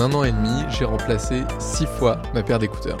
Un 0.00 0.14
an 0.14 0.24
et 0.24 0.32
demi, 0.32 0.62
j'ai 0.70 0.86
remplacé 0.86 1.42
6 1.58 1.84
fois 1.84 2.22
ma 2.32 2.42
paire 2.42 2.58
d'écouteurs. 2.58 2.96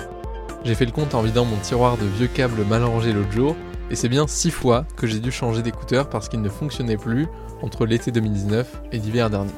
J'ai 0.64 0.74
fait 0.74 0.84
le 0.84 0.92
compte 0.92 1.14
en 1.14 1.22
vidant 1.22 1.46
mon 1.46 1.56
tiroir 1.56 1.96
de 1.96 2.04
vieux 2.04 2.26
câbles 2.26 2.62
mal 2.66 2.84
rangés 2.84 3.14
l'autre 3.14 3.32
jour, 3.32 3.56
et 3.90 3.94
c'est 3.94 4.10
bien 4.10 4.26
6 4.26 4.50
fois 4.50 4.84
que 4.96 5.06
j'ai 5.06 5.18
dû 5.18 5.32
changer 5.32 5.62
d'écouteurs 5.62 6.10
parce 6.10 6.28
qu'ils 6.28 6.42
ne 6.42 6.50
fonctionnaient 6.50 6.98
plus 6.98 7.26
entre 7.62 7.86
l'été 7.86 8.10
2019 8.10 8.82
et 8.92 8.98
l'hiver 8.98 9.30
dernier. 9.30 9.50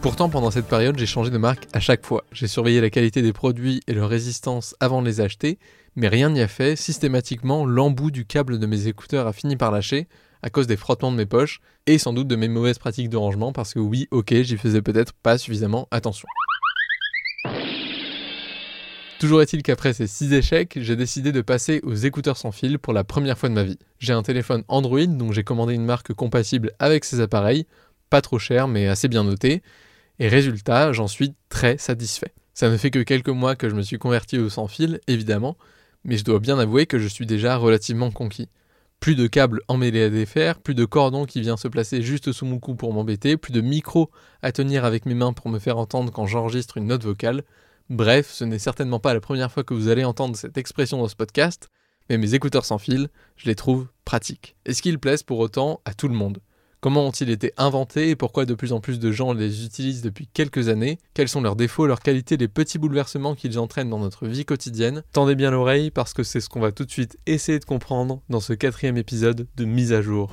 Pourtant, 0.00 0.28
pendant 0.28 0.50
cette 0.50 0.66
période, 0.66 0.98
j'ai 0.98 1.06
changé 1.06 1.30
de 1.30 1.38
marque 1.38 1.68
à 1.74 1.78
chaque 1.78 2.04
fois. 2.04 2.24
J'ai 2.32 2.48
surveillé 2.48 2.80
la 2.80 2.90
qualité 2.90 3.22
des 3.22 3.32
produits 3.32 3.80
et 3.86 3.92
leur 3.92 4.08
résistance 4.08 4.74
avant 4.80 5.00
de 5.00 5.06
les 5.06 5.20
acheter, 5.20 5.60
mais 5.94 6.08
rien 6.08 6.28
n'y 6.28 6.40
a 6.40 6.48
fait. 6.48 6.74
Systématiquement, 6.74 7.66
l'embout 7.66 8.10
du 8.10 8.26
câble 8.26 8.58
de 8.58 8.66
mes 8.66 8.88
écouteurs 8.88 9.28
a 9.28 9.32
fini 9.32 9.54
par 9.54 9.70
lâcher 9.70 10.08
à 10.42 10.50
cause 10.50 10.66
des 10.66 10.76
frottements 10.76 11.12
de 11.12 11.16
mes 11.16 11.26
poches 11.26 11.60
et 11.86 11.98
sans 11.98 12.12
doute 12.12 12.26
de 12.26 12.36
mes 12.36 12.48
mauvaises 12.48 12.78
pratiques 12.78 13.10
de 13.10 13.16
rangement 13.16 13.52
parce 13.52 13.74
que 13.74 13.78
oui, 13.78 14.08
ok, 14.10 14.34
j'y 14.42 14.56
faisais 14.56 14.82
peut-être 14.82 15.12
pas 15.12 15.38
suffisamment 15.38 15.86
attention. 15.92 16.26
Toujours 19.18 19.42
est-il 19.42 19.64
qu'après 19.64 19.94
ces 19.94 20.06
6 20.06 20.32
échecs, 20.32 20.78
j'ai 20.80 20.94
décidé 20.94 21.32
de 21.32 21.40
passer 21.40 21.80
aux 21.82 21.94
écouteurs 21.94 22.36
sans 22.36 22.52
fil 22.52 22.78
pour 22.78 22.92
la 22.92 23.02
première 23.02 23.36
fois 23.36 23.48
de 23.48 23.54
ma 23.54 23.64
vie. 23.64 23.78
J'ai 23.98 24.12
un 24.12 24.22
téléphone 24.22 24.62
Android 24.68 25.06
donc 25.06 25.32
j'ai 25.32 25.42
commandé 25.42 25.74
une 25.74 25.84
marque 25.84 26.12
compatible 26.12 26.70
avec 26.78 27.04
ces 27.04 27.20
appareils, 27.20 27.66
pas 28.10 28.20
trop 28.20 28.38
cher 28.38 28.68
mais 28.68 28.86
assez 28.86 29.08
bien 29.08 29.24
noté, 29.24 29.62
et 30.20 30.28
résultat, 30.28 30.92
j'en 30.92 31.08
suis 31.08 31.34
très 31.48 31.78
satisfait. 31.78 32.32
Ça 32.54 32.70
ne 32.70 32.76
fait 32.76 32.92
que 32.92 33.00
quelques 33.00 33.28
mois 33.28 33.56
que 33.56 33.68
je 33.68 33.74
me 33.74 33.82
suis 33.82 33.98
converti 33.98 34.38
au 34.38 34.48
sans 34.48 34.68
fil, 34.68 35.00
évidemment, 35.08 35.56
mais 36.04 36.16
je 36.16 36.24
dois 36.24 36.38
bien 36.38 36.56
avouer 36.56 36.86
que 36.86 37.00
je 37.00 37.08
suis 37.08 37.26
déjà 37.26 37.56
relativement 37.56 38.12
conquis. 38.12 38.48
Plus 39.00 39.16
de 39.16 39.26
câbles 39.26 39.62
emmêlés 39.66 40.04
à 40.04 40.10
défaire, 40.10 40.60
plus 40.60 40.76
de 40.76 40.84
cordon 40.84 41.24
qui 41.24 41.40
vient 41.40 41.56
se 41.56 41.66
placer 41.66 42.02
juste 42.02 42.30
sous 42.30 42.46
mon 42.46 42.60
cou 42.60 42.76
pour 42.76 42.92
m'embêter, 42.92 43.36
plus 43.36 43.52
de 43.52 43.60
micro 43.60 44.12
à 44.42 44.52
tenir 44.52 44.84
avec 44.84 45.06
mes 45.06 45.14
mains 45.14 45.32
pour 45.32 45.48
me 45.48 45.58
faire 45.58 45.78
entendre 45.78 46.12
quand 46.12 46.26
j'enregistre 46.26 46.76
une 46.76 46.86
note 46.86 47.02
vocale. 47.02 47.42
Bref, 47.90 48.30
ce 48.30 48.44
n'est 48.44 48.58
certainement 48.58 49.00
pas 49.00 49.14
la 49.14 49.20
première 49.20 49.50
fois 49.50 49.64
que 49.64 49.72
vous 49.72 49.88
allez 49.88 50.04
entendre 50.04 50.36
cette 50.36 50.58
expression 50.58 50.98
dans 50.98 51.08
ce 51.08 51.16
podcast, 51.16 51.70
mais 52.10 52.18
mes 52.18 52.34
écouteurs 52.34 52.66
sans 52.66 52.76
fil, 52.76 53.08
je 53.36 53.46
les 53.46 53.54
trouve 53.54 53.86
pratiques. 54.04 54.56
Est-ce 54.66 54.82
qu'ils 54.82 54.98
plaisent 54.98 55.22
pour 55.22 55.38
autant 55.38 55.80
à 55.86 55.94
tout 55.94 56.08
le 56.08 56.14
monde? 56.14 56.38
Comment 56.80 57.06
ont-ils 57.06 57.30
été 57.30 57.52
inventés 57.56 58.10
et 58.10 58.14
pourquoi 58.14 58.44
de 58.44 58.54
plus 58.54 58.74
en 58.74 58.80
plus 58.80 58.98
de 58.98 59.10
gens 59.10 59.32
les 59.32 59.64
utilisent 59.64 60.02
depuis 60.02 60.28
quelques 60.28 60.68
années? 60.68 60.98
Quels 61.14 61.28
sont 61.28 61.40
leurs 61.40 61.56
défauts, 61.56 61.86
leurs 61.86 62.00
qualités, 62.00 62.36
les 62.36 62.46
petits 62.46 62.78
bouleversements 62.78 63.34
qu'ils 63.34 63.58
entraînent 63.58 63.90
dans 63.90 63.98
notre 63.98 64.26
vie 64.26 64.44
quotidienne? 64.44 65.02
Tendez 65.12 65.34
bien 65.34 65.50
l'oreille 65.50 65.90
parce 65.90 66.12
que 66.12 66.22
c'est 66.22 66.40
ce 66.40 66.50
qu'on 66.50 66.60
va 66.60 66.72
tout 66.72 66.84
de 66.84 66.90
suite 66.90 67.18
essayer 67.26 67.58
de 67.58 67.64
comprendre 67.64 68.20
dans 68.28 68.40
ce 68.40 68.52
quatrième 68.52 68.98
épisode 68.98 69.48
de 69.56 69.64
Mise 69.64 69.94
à 69.94 70.02
jour. 70.02 70.30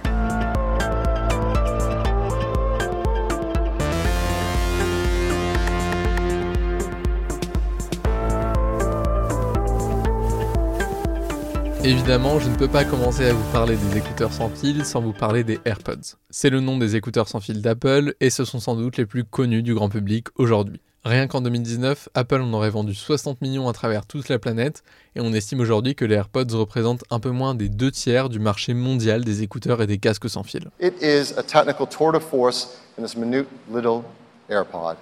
Évidemment, 11.85 12.39
je 12.39 12.49
ne 12.49 12.55
peux 12.55 12.67
pas 12.67 12.83
commencer 12.83 13.25
à 13.25 13.33
vous 13.33 13.51
parler 13.51 13.75
des 13.75 13.99
écouteurs 13.99 14.33
sans 14.33 14.49
fil 14.49 14.83
sans 14.83 15.01
vous 15.01 15.13
parler 15.13 15.43
des 15.43 15.59
AirPods. 15.65 16.17
C'est 16.31 16.49
le 16.49 16.59
nom 16.59 16.79
des 16.79 16.95
écouteurs 16.95 17.27
sans 17.27 17.39
fil 17.39 17.61
d'Apple 17.61 18.15
et 18.19 18.31
ce 18.31 18.43
sont 18.43 18.59
sans 18.59 18.75
doute 18.75 18.97
les 18.97 19.05
plus 19.05 19.23
connus 19.23 19.61
du 19.61 19.75
grand 19.75 19.87
public 19.87 20.29
aujourd'hui. 20.35 20.81
Rien 21.03 21.27
qu'en 21.27 21.41
2019, 21.41 22.09
Apple 22.15 22.41
en 22.41 22.51
aurait 22.53 22.71
vendu 22.71 22.95
60 22.95 23.39
millions 23.41 23.69
à 23.69 23.73
travers 23.73 24.07
toute 24.07 24.29
la 24.29 24.39
planète 24.39 24.81
et 25.15 25.21
on 25.21 25.31
estime 25.31 25.59
aujourd'hui 25.59 25.93
que 25.93 26.05
les 26.05 26.15
AirPods 26.15 26.57
représentent 26.57 27.03
un 27.11 27.19
peu 27.19 27.29
moins 27.29 27.53
des 27.53 27.69
deux 27.69 27.91
tiers 27.91 28.29
du 28.29 28.39
marché 28.39 28.73
mondial 28.73 29.23
des 29.23 29.43
écouteurs 29.43 29.79
et 29.83 29.85
des 29.85 29.99
casques 29.99 30.27
sans 30.27 30.41
fil. 30.41 30.71
It 30.81 30.95
is 31.03 31.35
tour 31.91 32.11
de 32.11 32.19
force 32.19 32.79
in 32.97 33.03
this 33.03 33.15
minute 33.15 33.45
little 33.71 34.01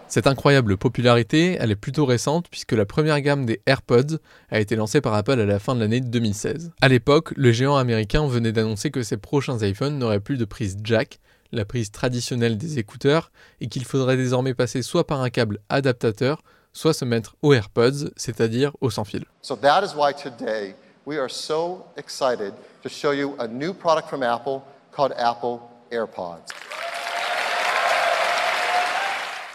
cette 0.08 0.28
incroyable 0.28 0.78
popularité, 0.78 1.58
elle 1.60 1.72
est 1.72 1.76
plutôt 1.76 2.06
récente 2.06 2.48
puisque 2.50 2.72
la 2.72 2.86
première 2.86 3.20
gamme 3.22 3.46
des 3.46 3.62
AirPods 3.66 4.18
a 4.50 4.60
été 4.60 4.76
lancée 4.76 5.02
par 5.02 5.14
Apple 5.14 5.40
à 5.40 5.46
la 5.46 5.60
fin 5.60 5.76
de 5.76 5.82
l'année 5.82 6.00
2016. 6.00 6.72
À 6.82 6.88
l'époque, 6.88 7.34
le 7.36 7.52
géant 7.52 7.76
américain 7.76 8.26
venait 8.28 8.52
d'annoncer 8.52 8.92
que 8.92 9.04
ses 9.04 9.18
prochains 9.18 9.58
iPhones 9.60 9.98
n'auraient 9.98 10.20
plus 10.20 10.38
de 10.38 10.46
prise 10.46 10.78
jack, 10.84 11.20
la 11.52 11.66
prise 11.66 11.92
traditionnelle 11.92 12.58
des 12.58 12.80
écouteurs, 12.80 13.32
et 13.60 13.68
qu'il 13.68 13.86
faudrait 13.86 14.18
désormais 14.18 14.54
passer 14.54 14.82
soit 14.82 15.06
par 15.06 15.22
un 15.22 15.30
câble 15.30 15.60
adaptateur, 15.70 16.42
soit 16.72 16.94
se 16.94 17.06
mettre 17.06 17.36
aux 17.42 17.54
AirPods, 17.54 18.10
c'est-à-dire 18.16 18.72
au 18.82 18.90
sans 18.90 19.04
fil. 19.04 19.26
So 19.42 19.56
that 19.58 19.84
is 19.84 19.94
why 19.96 20.14
today 20.14 20.76
we 21.06 21.18
are 21.18 21.30
so 21.30 21.86
excited 21.98 22.54
to 22.82 22.90
show 22.90 23.12
you 23.12 23.36
a 23.40 23.48
new 23.48 23.74
product 23.74 24.08
from 24.08 24.24
Apple 24.24 24.62
called 24.92 25.14
Apple 25.18 25.60
AirPods. 25.92 26.63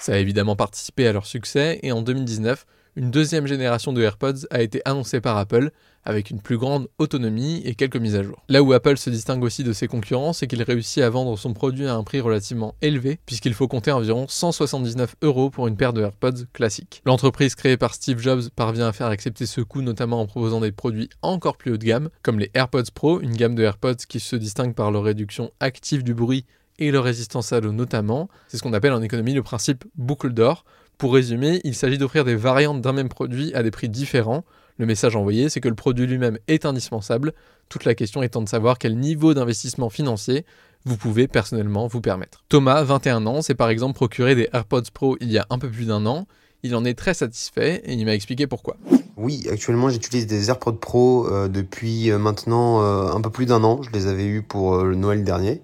Ça 0.09 0.15
a 0.15 0.17
évidemment 0.17 0.57
participé 0.57 1.07
à 1.07 1.13
leur 1.13 1.27
succès 1.27 1.81
et 1.83 1.93
en 1.93 2.01
2019, 2.01 2.65
une 2.97 3.11
deuxième 3.11 3.47
génération 3.47 3.93
de 3.93 4.01
AirPods 4.01 4.47
a 4.51 4.63
été 4.63 4.81
annoncée 4.87 5.21
par 5.21 5.37
Apple 5.37 5.71
avec 6.03 6.31
une 6.31 6.41
plus 6.41 6.57
grande 6.57 6.89
autonomie 6.97 7.61
et 7.67 7.75
quelques 7.75 7.99
mises 7.99 8.17
à 8.17 8.23
jour. 8.23 8.43
Là 8.49 8.63
où 8.63 8.73
Apple 8.73 8.97
se 8.97 9.11
distingue 9.11 9.45
aussi 9.45 9.65
de 9.65 9.75
ses 9.75 9.87
concurrents, 9.87 10.33
c'est 10.33 10.47
qu'il 10.47 10.63
réussit 10.63 11.03
à 11.03 11.11
vendre 11.11 11.37
son 11.37 11.53
produit 11.53 11.87
à 11.87 11.95
un 11.95 12.05
prix 12.05 12.21
relativement 12.21 12.75
élevé, 12.81 13.21
puisqu'il 13.27 13.53
faut 13.53 13.69
compter 13.69 13.93
environ 13.93 14.25
179 14.27 15.17
euros 15.21 15.51
pour 15.51 15.69
une 15.69 15.77
paire 15.77 15.93
de 15.93 16.01
AirPods 16.01 16.47
classiques. 16.55 17.03
L'entreprise 17.05 17.55
créée 17.55 17.77
par 17.77 17.93
Steve 17.93 18.19
Jobs 18.19 18.49
parvient 18.57 18.89
à 18.89 18.95
faire 18.95 19.09
accepter 19.09 19.45
ce 19.45 19.61
coût 19.61 19.83
notamment 19.83 20.23
en 20.23 20.27
proposant 20.27 20.61
des 20.61 20.73
produits 20.73 21.11
encore 21.21 21.59
plus 21.59 21.73
haut 21.73 21.77
de 21.77 21.85
gamme, 21.85 22.09
comme 22.23 22.39
les 22.39 22.51
AirPods 22.55 22.93
Pro, 22.95 23.21
une 23.21 23.37
gamme 23.37 23.55
de 23.55 23.63
AirPods 23.63 24.07
qui 24.09 24.21
se 24.21 24.37
distingue 24.37 24.75
par 24.75 24.91
leur 24.91 25.03
réduction 25.03 25.51
active 25.61 26.03
du 26.03 26.15
bruit 26.15 26.47
et 26.79 26.91
leur 26.91 27.05
résistance 27.05 27.53
à 27.53 27.61
l'eau 27.61 27.73
notamment. 27.73 28.29
C'est 28.49 28.57
ce 28.57 28.63
qu'on 28.63 28.73
appelle 28.73 28.93
en 28.93 29.03
économie 29.03 29.35
le 29.35 29.43
principe 29.43 29.85
boucle 29.97 30.33
d'or. 30.33 30.65
Pour 30.97 31.15
résumer, 31.15 31.61
il 31.65 31.75
s'agit 31.75 31.99
d'offrir 31.99 32.25
des 32.25 32.35
variantes 32.35 32.81
d'un 32.81 32.93
même 32.93 33.09
produit 33.09 33.55
à 33.55 33.63
des 33.63 33.71
prix 33.71 33.89
différents. 33.89 34.45
Le 34.79 34.87
message 34.87 35.17
envoyé, 35.17 35.49
c'est 35.49 35.61
que 35.61 35.69
le 35.69 35.75
produit 35.75 36.07
lui-même 36.07 36.39
est 36.47 36.65
indispensable, 36.65 37.33
toute 37.69 37.85
la 37.85 37.95
question 37.95 38.23
étant 38.23 38.43
de 38.43 38.49
savoir 38.49 38.79
quel 38.79 38.97
niveau 38.97 39.35
d'investissement 39.35 39.91
financier 39.91 40.45
vous 40.85 40.97
pouvez 40.97 41.29
personnellement 41.29 41.87
vous 41.87 42.01
permettre. 42.01 42.45
Thomas, 42.49 42.83
21 42.83 43.27
ans, 43.27 43.43
s'est 43.43 43.55
par 43.55 43.69
exemple 43.69 43.95
procuré 43.95 44.35
des 44.35 44.49
AirPods 44.53 44.91
Pro 44.93 45.17
il 45.21 45.31
y 45.31 45.39
a 45.39 45.47
un 45.51 45.59
peu 45.59 45.69
plus 45.69 45.87
d'un 45.87 46.07
an. 46.07 46.27
Il 46.63 46.75
en 46.75 46.85
est 46.85 46.95
très 46.95 47.15
satisfait 47.15 47.83
et 47.85 47.95
il 47.95 48.05
m'a 48.05 48.15
expliqué 48.15 48.47
pourquoi. 48.47 48.77
Oui, 49.17 49.47
actuellement 49.51 49.91
j'utilise 49.91 50.27
des 50.27 50.49
AirPods 50.49 50.73
Pro 50.73 51.27
euh, 51.27 51.49
depuis 51.49 52.11
euh, 52.11 52.19
maintenant 52.19 52.83
euh, 52.83 53.13
un 53.13 53.21
peu 53.21 53.31
plus 53.31 53.47
d'un 53.47 53.63
an. 53.65 53.83
Je 53.83 53.91
les 53.91 54.07
avais 54.07 54.27
eus 54.27 54.43
pour 54.43 54.77
le 54.83 54.95
Noël 54.95 55.25
dernier. 55.25 55.61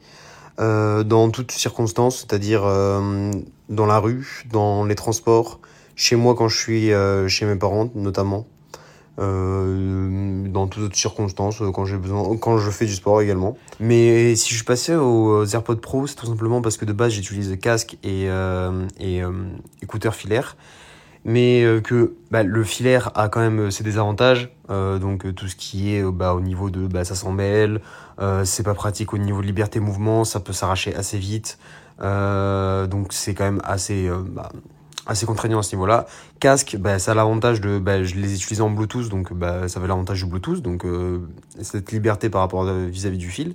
Euh, 0.61 1.03
dans 1.03 1.31
toutes 1.31 1.51
circonstances, 1.51 2.19
c'est-à-dire 2.19 2.63
euh, 2.65 3.33
dans 3.69 3.87
la 3.87 3.99
rue, 3.99 4.45
dans 4.53 4.85
les 4.85 4.95
transports, 4.95 5.59
chez 5.97 6.15
moi 6.15 6.37
quand 6.37 6.47
je 6.47 6.57
suis 6.57 6.93
euh, 6.93 7.27
chez 7.27 7.45
mes 7.45 7.57
parents 7.57 7.91
notamment, 7.95 8.47
dans 9.17 10.67
toutes 10.67 10.83
autres 10.83 10.97
circonstances, 10.97 11.63
quand 11.73 11.85
j'ai 11.85 11.97
besoin, 11.97 12.37
quand 12.37 12.59
je 12.59 12.71
fais 12.71 12.85
du 12.85 12.95
sport 12.95 13.21
également. 13.21 13.57
Mais 13.79 14.35
si 14.35 14.51
je 14.51 14.57
suis 14.57 14.65
passé 14.65 14.95
aux 14.95 15.45
AirPods 15.45 15.77
Pro, 15.77 16.07
c'est 16.09 16.17
tout 16.17 16.27
simplement 16.27 16.61
parce 16.63 16.77
que 16.77 16.85
de 16.85 16.93
base 16.93 17.13
j'utilise 17.13 17.57
casque 17.61 17.97
et, 18.03 18.29
et 18.99 19.23
écouteurs 19.83 20.17
filaires 20.17 20.57
mais 21.27 21.65
que 21.85 22.17
bah, 22.33 22.43
le 22.43 22.65
filaire 22.65 23.13
a 23.15 23.29
quand 23.29 23.41
même 23.41 23.71
ses 23.71 23.85
désavantages. 23.85 24.51
donc 24.69 25.33
tout 25.37 25.47
ce 25.47 25.55
qui 25.55 25.95
est 25.95 26.03
bah, 26.03 26.35
au 26.35 26.41
niveau 26.41 26.69
de 26.71 26.89
bah, 26.89 27.05
ça 27.05 27.15
s'en 27.15 27.31
mêle, 27.31 27.81
euh, 28.21 28.45
c'est 28.45 28.63
pas 28.63 28.75
pratique 28.75 29.13
au 29.13 29.19
niveau 29.19 29.41
de 29.41 29.47
liberté 29.47 29.81
mouvement, 29.81 30.25
ça 30.25 30.41
peut 30.41 30.53
s'arracher 30.53 30.95
assez 30.95 31.19
vite. 31.19 31.59
Euh, 32.01 32.87
donc 32.87 33.13
c'est 33.13 33.35
quand 33.35 33.45
même 33.45 33.61
assez, 33.65 34.09
euh, 34.09 34.23
bah, 34.27 34.51
assez 35.07 35.27
contraignant 35.27 35.61
à 35.61 35.63
ce 35.63 35.75
niveau-là. 35.75 36.07
Casque, 36.41 36.77
bah, 36.79 36.99
ça 36.99 37.12
a 37.12 37.15
l'avantage 37.15 37.61
de, 37.61 37.79
bah, 37.79 38.03
je 38.05 38.15
les 38.15 38.35
utilise 38.35 38.61
en 38.61 38.71
Bluetooth, 38.71 39.09
donc 39.09 39.33
bah, 39.33 39.69
ça 39.69 39.79
avait 39.79 39.88
l'avantage 39.88 40.23
du 40.23 40.27
Bluetooth, 40.29 40.62
donc 40.62 40.85
cette 41.61 41.93
liberté 41.93 42.31
par 42.31 42.41
rapport 42.41 42.65
vis-à-vis 42.65 43.19
du 43.19 43.31
fil. 43.31 43.55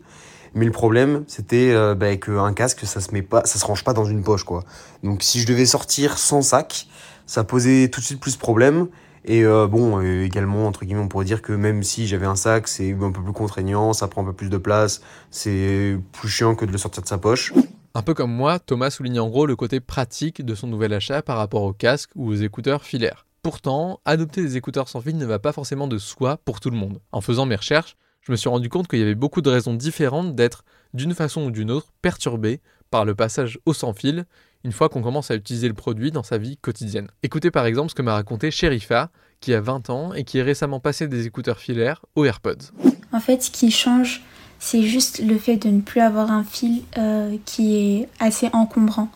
Mais 0.56 0.66
le 0.66 0.72
problème, 0.72 1.24
c'était 1.28 1.72
euh, 1.72 1.96
bah, 1.96 2.16
qu'un 2.16 2.54
casque, 2.54 2.86
ça 2.86 3.02
se 3.02 3.12
met 3.12 3.22
pas, 3.22 3.42
ça 3.46 3.60
se 3.60 3.66
range 3.66 3.84
pas 3.84 3.94
dans 3.94 4.06
une 4.06 4.24
poche, 4.24 4.44
quoi. 4.44 4.64
Donc 5.04 5.24
si 5.24 5.40
je 5.40 5.48
devais 5.48 5.66
sortir 5.66 6.18
sans 6.18 6.42
sac, 6.42 6.88
ça 7.26 7.44
posait 7.44 7.90
tout 7.90 8.00
de 8.00 8.06
suite 8.06 8.20
plus 8.20 8.36
de 8.36 8.40
problèmes. 8.40 8.88
Et 9.26 9.44
euh, 9.44 9.68
bon, 9.68 10.02
euh, 10.02 10.24
également, 10.24 10.68
entre 10.68 10.86
guillemets, 10.86 11.02
on 11.02 11.08
pourrait 11.08 11.26
dire 11.26 11.42
que 11.42 11.54
même 11.54 11.84
si 11.84 12.08
j'avais 12.08 12.26
un 12.26 12.36
sac, 12.36 12.68
c'est 12.68 12.94
un 12.94 13.12
peu 13.12 13.22
plus 13.22 13.34
contraignant, 13.34 13.94
ça 13.94 14.08
prend 14.08 14.22
un 14.22 14.26
peu 14.26 14.34
plus 14.34 14.50
de 14.50 14.58
place, 14.58 15.02
c'est 15.32 15.98
plus 16.14 16.30
chiant 16.30 16.56
que 16.56 16.66
de 16.66 16.72
le 16.72 16.78
sortir 16.78 17.04
de 17.04 17.08
sa 17.08 17.18
poche. 17.18 17.54
Un 17.96 18.02
peu 18.02 18.14
comme 18.14 18.32
moi, 18.32 18.60
Thomas 18.60 18.92
souligne 18.92 19.20
en 19.20 19.30
gros 19.30 19.46
le 19.46 19.56
côté 19.56 19.80
pratique 19.80 20.46
de 20.46 20.56
son 20.56 20.68
nouvel 20.68 20.94
achat 20.94 21.22
par 21.22 21.38
rapport 21.38 21.64
au 21.64 21.74
casque 21.74 22.12
ou 22.16 22.30
aux 22.30 22.36
écouteurs 22.36 22.84
filaires. 22.84 23.26
Pourtant, 23.42 24.00
adopter 24.06 24.42
des 24.42 24.58
écouteurs 24.58 24.90
sans 24.90 25.02
fil 25.02 25.18
ne 25.18 25.26
va 25.26 25.40
pas 25.40 25.54
forcément 25.54 25.88
de 25.88 25.98
soi 25.98 26.38
pour 26.38 26.60
tout 26.60 26.70
le 26.70 26.78
monde. 26.78 27.00
En 27.12 27.22
faisant 27.22 27.46
mes 27.46 27.56
recherches, 27.56 27.96
je 28.22 28.32
me 28.32 28.38
suis 28.38 28.50
rendu 28.50 28.70
compte 28.70 28.88
qu'il 28.88 29.00
y 29.00 29.02
avait 29.02 29.16
beaucoup 29.16 29.42
de 29.42 29.50
raisons 29.50 29.74
différentes 29.74 30.36
d'être, 30.36 30.64
d'une 30.94 31.14
façon 31.14 31.46
ou 31.46 31.52
d'une 31.52 31.72
autre, 31.72 31.88
perturbé 32.02 32.62
par 32.92 33.06
le 33.06 33.16
passage 33.16 33.60
au 33.66 33.74
sans 33.74 33.94
fil 33.94 34.26
une 34.64 34.72
fois 34.72 34.90
qu'on 34.90 35.02
commence 35.02 35.32
à 35.32 35.36
utiliser 35.36 35.68
le 35.68 35.74
produit 35.74 36.12
dans 36.12 36.24
sa 36.24 36.38
vie 36.38 36.58
quotidienne. 36.58 37.08
Écoutez 37.24 37.52
par 37.52 37.66
exemple 37.66 37.90
ce 37.90 37.96
que 37.96 38.02
m'a 38.02 38.14
raconté 38.14 38.52
Sherifa, 38.52 39.10
qui 39.40 39.54
a 39.54 39.62
20 39.62 39.90
ans 39.90 40.14
et 40.14 40.24
qui 40.24 40.40
est 40.40 40.44
récemment 40.44 40.80
passé 40.80 41.08
des 41.08 41.26
écouteurs 41.26 41.60
filaires 41.60 42.06
aux 42.16 42.26
AirPods. 42.26 42.72
En 43.12 43.20
fait, 43.20 43.42
ce 43.44 43.52
qui 43.52 43.72
change, 43.72 44.22
c'est 44.60 44.84
juste 44.84 45.20
le 45.20 45.38
fait 45.38 45.58
de 45.58 45.70
ne 45.70 45.82
plus 45.82 46.02
avoir 46.02 46.32
un 46.32 46.44
fil 46.44 46.84
euh, 46.98 47.38
qui 47.46 47.78
est 47.78 48.10
assez 48.20 48.50
encombrant. 48.54 49.10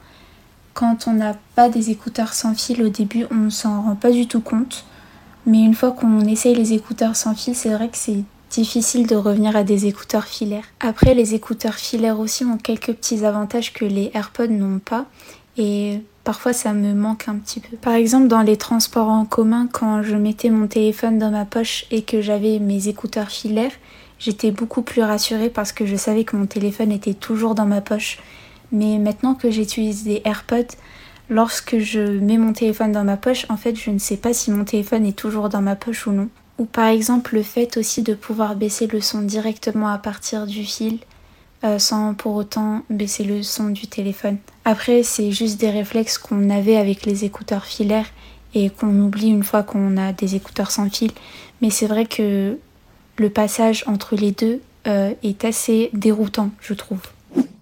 Quand 0.74 1.08
on 1.08 1.14
n'a 1.14 1.38
pas 1.56 1.70
des 1.70 1.92
écouteurs 1.92 2.34
sans 2.34 2.56
fil 2.56 2.82
au 2.82 2.90
début, 2.90 3.26
on 3.30 3.50
s'en 3.50 3.84
rend 3.84 3.96
pas 3.96 4.12
du 4.12 4.28
tout 4.28 4.42
compte. 4.42 4.86
Mais 5.46 5.60
une 5.60 5.76
fois 5.76 5.92
qu'on 5.92 6.22
essaye 6.22 6.56
les 6.56 6.74
écouteurs 6.74 7.16
sans 7.16 7.36
fil, 7.36 7.54
c'est 7.54 7.74
vrai 7.74 7.90
que 7.90 7.98
c'est 7.98 8.24
difficile 8.54 9.08
de 9.08 9.16
revenir 9.16 9.56
à 9.56 9.64
des 9.64 9.88
écouteurs 9.88 10.26
filaires. 10.26 10.66
Après, 10.80 11.14
les 11.14 11.34
écouteurs 11.34 11.76
filaires 11.76 12.20
aussi 12.20 12.46
ont 12.46 12.58
quelques 12.58 12.94
petits 12.94 13.26
avantages 13.26 13.74
que 13.74 13.86
les 13.86 14.12
AirPods 14.14 14.48
n'ont 14.48 14.80
pas. 14.80 15.06
Et 15.58 16.02
parfois 16.24 16.54
ça 16.54 16.74
me 16.74 16.94
manque 16.94 17.28
un 17.28 17.36
petit 17.36 17.60
peu. 17.60 17.76
Par 17.78 17.94
exemple 17.94 18.28
dans 18.28 18.42
les 18.42 18.58
transports 18.58 19.10
en 19.10 19.26
commun, 19.26 19.68
quand 19.72 20.02
je 20.04 20.16
mettais 20.16 20.50
mon 20.50 20.68
téléphone 20.68 21.20
dans 21.20 21.32
ma 21.32 21.46
poche 21.46 21.86
et 21.92 22.02
que 22.02 22.22
j'avais 22.22 22.60
mes 22.60 22.88
écouteurs 22.88 23.30
filaires, 23.30 23.72
j'étais 24.20 24.52
beaucoup 24.52 24.82
plus 24.82 25.04
rassurée 25.04 25.50
parce 25.50 25.72
que 25.72 25.86
je 25.86 25.96
savais 25.96 26.24
que 26.24 26.36
mon 26.36 26.46
téléphone 26.46 26.92
était 26.92 27.14
toujours 27.14 27.56
dans 27.56 27.66
ma 27.66 27.82
poche. 27.82 28.20
Mais 28.72 28.98
maintenant 28.98 29.36
que 29.36 29.52
j'utilise 29.52 30.04
des 30.04 30.22
AirPods, 30.26 30.76
lorsque 31.30 31.78
je 31.78 32.00
mets 32.00 32.38
mon 32.38 32.54
téléphone 32.54 32.92
dans 32.92 33.04
ma 33.04 33.18
poche, 33.18 33.46
en 33.50 33.58
fait 33.58 33.76
je 33.76 33.92
ne 33.92 34.00
sais 34.00 34.18
pas 34.18 34.34
si 34.34 34.50
mon 34.50 34.64
téléphone 34.64 35.06
est 35.06 35.18
toujours 35.18 35.50
dans 35.50 35.62
ma 35.62 35.76
poche 35.76 36.08
ou 36.08 36.12
non. 36.12 36.30
Ou 36.58 36.66
par 36.66 36.88
exemple 36.88 37.36
le 37.36 37.44
fait 37.44 37.78
aussi 37.78 38.04
de 38.04 38.14
pouvoir 38.14 38.56
baisser 38.56 38.88
le 38.88 39.02
son 39.02 39.22
directement 39.22 39.88
à 39.88 39.98
partir 39.98 40.46
du 40.46 40.64
fil 40.64 41.00
euh, 41.64 41.80
sans 41.80 42.14
pour 42.14 42.36
autant 42.36 42.84
baisser 42.90 43.24
le 43.24 43.42
son 43.42 43.70
du 43.70 43.88
téléphone. 43.88 44.38
Après, 44.66 45.02
c'est 45.02 45.32
juste 45.32 45.60
des 45.60 45.70
réflexes 45.70 46.18
qu'on 46.18 46.50
avait 46.50 46.76
avec 46.76 47.06
les 47.06 47.24
écouteurs 47.24 47.66
filaires 47.66 48.10
et 48.54 48.70
qu'on 48.70 49.00
oublie 49.00 49.30
une 49.30 49.44
fois 49.44 49.64
qu'on 49.64 49.96
a 49.96 50.12
des 50.12 50.36
écouteurs 50.36 50.72
sans 50.72 50.90
fil. 50.90 51.12
Mais 51.62 51.70
c'est 51.70 51.88
vrai 51.88 52.06
que 52.06 52.58
le 53.18 53.30
passage 53.30 53.86
entre 53.88 54.18
les 54.18 54.32
deux 54.32 54.62
euh, 54.88 55.14
est 55.24 55.46
assez 55.46 55.90
déroutant, 55.94 56.52
je 56.60 56.74
trouve. 56.74 57.02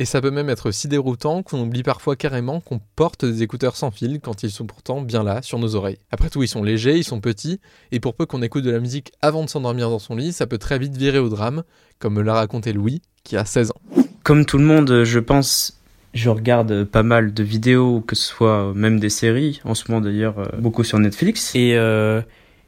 Et 0.01 0.05
ça 0.05 0.19
peut 0.19 0.31
même 0.31 0.49
être 0.49 0.71
si 0.71 0.87
déroutant 0.87 1.43
qu'on 1.43 1.61
oublie 1.61 1.83
parfois 1.83 2.15
carrément 2.15 2.59
qu'on 2.59 2.81
porte 2.95 3.23
des 3.23 3.43
écouteurs 3.43 3.75
sans 3.75 3.91
fil 3.91 4.19
quand 4.19 4.41
ils 4.41 4.49
sont 4.49 4.65
pourtant 4.65 4.99
bien 4.99 5.21
là, 5.21 5.43
sur 5.43 5.59
nos 5.59 5.75
oreilles. 5.75 5.99
Après 6.09 6.31
tout, 6.31 6.41
ils 6.41 6.47
sont 6.47 6.63
légers, 6.63 6.97
ils 6.97 7.03
sont 7.03 7.21
petits, 7.21 7.59
et 7.91 7.99
pour 7.99 8.15
peu 8.15 8.25
qu'on 8.25 8.41
écoute 8.41 8.63
de 8.63 8.71
la 8.71 8.79
musique 8.79 9.11
avant 9.21 9.43
de 9.43 9.49
s'endormir 9.49 9.91
dans 9.91 9.99
son 9.99 10.15
lit, 10.15 10.31
ça 10.31 10.47
peut 10.47 10.57
très 10.57 10.79
vite 10.79 10.97
virer 10.97 11.19
au 11.19 11.29
drame, 11.29 11.61
comme 11.99 12.15
me 12.15 12.23
l'a 12.23 12.33
raconté 12.33 12.73
Louis, 12.73 13.03
qui 13.23 13.37
a 13.37 13.45
16 13.45 13.69
ans. 13.69 14.01
Comme 14.23 14.47
tout 14.47 14.57
le 14.57 14.63
monde, 14.63 15.03
je 15.03 15.19
pense, 15.19 15.79
je 16.15 16.31
regarde 16.31 16.83
pas 16.85 17.03
mal 17.03 17.31
de 17.31 17.43
vidéos, 17.43 18.01
que 18.01 18.15
ce 18.15 18.23
soit 18.23 18.73
même 18.73 18.99
des 18.99 19.11
séries, 19.11 19.61
en 19.65 19.75
ce 19.75 19.91
moment 19.91 20.01
d'ailleurs 20.01 20.39
euh, 20.39 20.47
beaucoup 20.57 20.83
sur 20.83 20.97
Netflix, 20.97 21.53
et, 21.53 21.75
euh, 21.75 22.23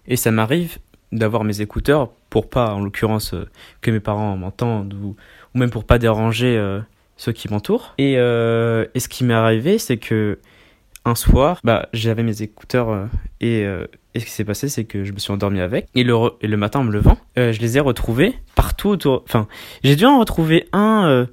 et 0.06 0.18
ça 0.18 0.30
m'arrive 0.30 0.78
d'avoir 1.12 1.44
mes 1.44 1.62
écouteurs 1.62 2.12
pour 2.30 2.48
pas, 2.48 2.76
en 2.76 2.80
l'occurrence, 2.80 3.34
euh, 3.34 3.50
que 3.82 3.90
mes 3.90 4.00
parents 4.00 4.38
m'entendent 4.38 4.94
ou, 4.94 5.16
même 5.56 5.72
pour 5.72 5.84
pas 5.84 5.98
déranger 5.98 6.58
ceux 7.18 7.32
qui 7.32 7.50
m'entourent. 7.50 7.94
Et, 7.98 8.16
euh, 8.18 8.86
et, 8.94 9.00
ce 9.00 9.08
qui 9.08 9.24
m'est 9.24 9.34
arrivé, 9.34 9.78
c'est 9.78 9.98
que 9.98 10.40
un 11.06 11.16
soir, 11.16 11.60
bah, 11.64 11.90
j'avais 11.94 12.24
mes 12.24 12.42
écouteurs 12.42 12.90
euh, 12.90 13.06
et, 13.42 13.66
euh, 13.66 13.88
et, 14.14 14.20
ce 14.20 14.26
qui 14.26 14.32
s'est 14.32 14.46
passé, 14.46 14.70
c'est 14.70 14.86
que 14.86 15.04
je 15.04 15.12
me 15.12 15.20
suis 15.20 15.32
endormi 15.32 15.60
avec. 15.60 15.88
Et 15.96 16.04
le, 16.04 16.16
et 16.42 16.48
le 16.48 16.58
matin, 16.58 16.80
en 16.80 16.84
me 16.84 16.92
levant, 16.92 17.18
je 17.36 17.60
les 17.60 17.78
ai 17.78 17.80
retrouvés 17.80 18.34
partout 18.56 18.90
autour. 18.90 19.24
Enfin, 19.28 19.48
j'ai 19.84 19.96
dû 19.96 20.06
en 20.06 20.20
retrouver 20.20 20.68
un. 20.72 21.28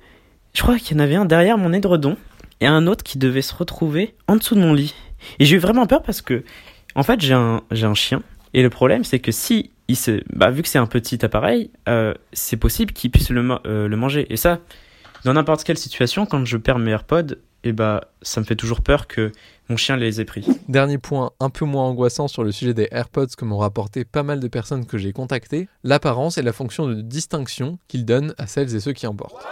je 0.54 0.62
crois 0.62 0.78
qu'il 0.78 0.96
y 0.96 1.00
en 1.00 1.02
avait 1.02 1.14
un 1.14 1.24
derrière 1.24 1.58
mon 1.58 1.72
édredon 1.72 2.16
et 2.60 2.66
un 2.66 2.86
autre 2.86 3.04
qui 3.04 3.18
devait 3.18 3.42
se 3.42 3.54
retrouver 3.54 4.14
en 4.28 4.36
dessous 4.36 4.54
de 4.54 4.60
mon 4.60 4.74
lit. 4.74 4.94
Et 5.38 5.44
j'ai 5.44 5.56
eu 5.56 5.58
vraiment 5.58 5.86
peur 5.86 6.02
parce 6.02 6.22
que, 6.22 6.44
en 6.94 7.02
fait, 7.02 7.20
j'ai 7.20 7.34
un, 7.34 7.62
un 7.70 7.94
chien. 7.94 8.22
Et 8.52 8.62
le 8.62 8.70
problème, 8.70 9.04
c'est 9.04 9.20
que 9.20 9.30
si 9.30 9.70
il 9.86 9.96
se, 9.96 10.22
bah, 10.34 10.50
vu 10.50 10.62
que 10.62 10.68
c'est 10.68 10.78
un 10.78 10.86
petit 10.86 11.24
appareil, 11.24 11.70
c'est 12.32 12.56
possible 12.56 12.92
qu'il 12.92 13.10
puisse 13.10 13.30
le, 13.30 13.42
le 13.64 13.96
manger. 13.96 14.26
Et 14.30 14.36
ça, 14.36 14.58
dans 15.25 15.32
n'importe 15.34 15.64
quelle 15.64 15.78
situation, 15.78 16.26
quand 16.26 16.44
je 16.44 16.56
perds 16.56 16.78
mes 16.78 16.90
AirPods, 16.90 17.37
eh 17.62 17.72
bah, 17.72 18.00
ça 18.22 18.40
me 18.40 18.46
fait 18.46 18.56
toujours 18.56 18.81
peur 18.81 19.06
que 19.06 19.32
mon 19.69 19.76
chien 19.76 19.96
les 19.96 20.20
ait 20.20 20.25
pris. 20.25 20.46
Dernier 20.69 20.99
point 20.99 21.32
un 21.40 21.50
peu 21.50 21.64
moins 21.64 21.84
angoissant 21.84 22.26
sur 22.26 22.43
le 22.43 22.52
sujet 22.52 22.75
des 22.75 22.88
AirPods 22.90 23.28
que 23.37 23.44
m'ont 23.44 23.58
rapporté 23.58 24.05
pas 24.05 24.22
mal 24.22 24.40
de 24.40 24.49
personnes 24.49 24.87
que 24.87 24.99
j'ai 24.99 25.12
contactées, 25.12 25.69
l'apparence 25.84 26.38
et 26.38 26.43
la 26.43 26.52
fonction 26.52 26.88
de 26.88 27.00
distinction 27.00 27.78
qu'ils 27.87 28.05
donnent 28.05 28.34
à 28.38 28.46
celles 28.46 28.75
et 28.75 28.81
ceux 28.81 28.93
qui 28.93 29.06
en 29.06 29.14
portent. 29.14 29.46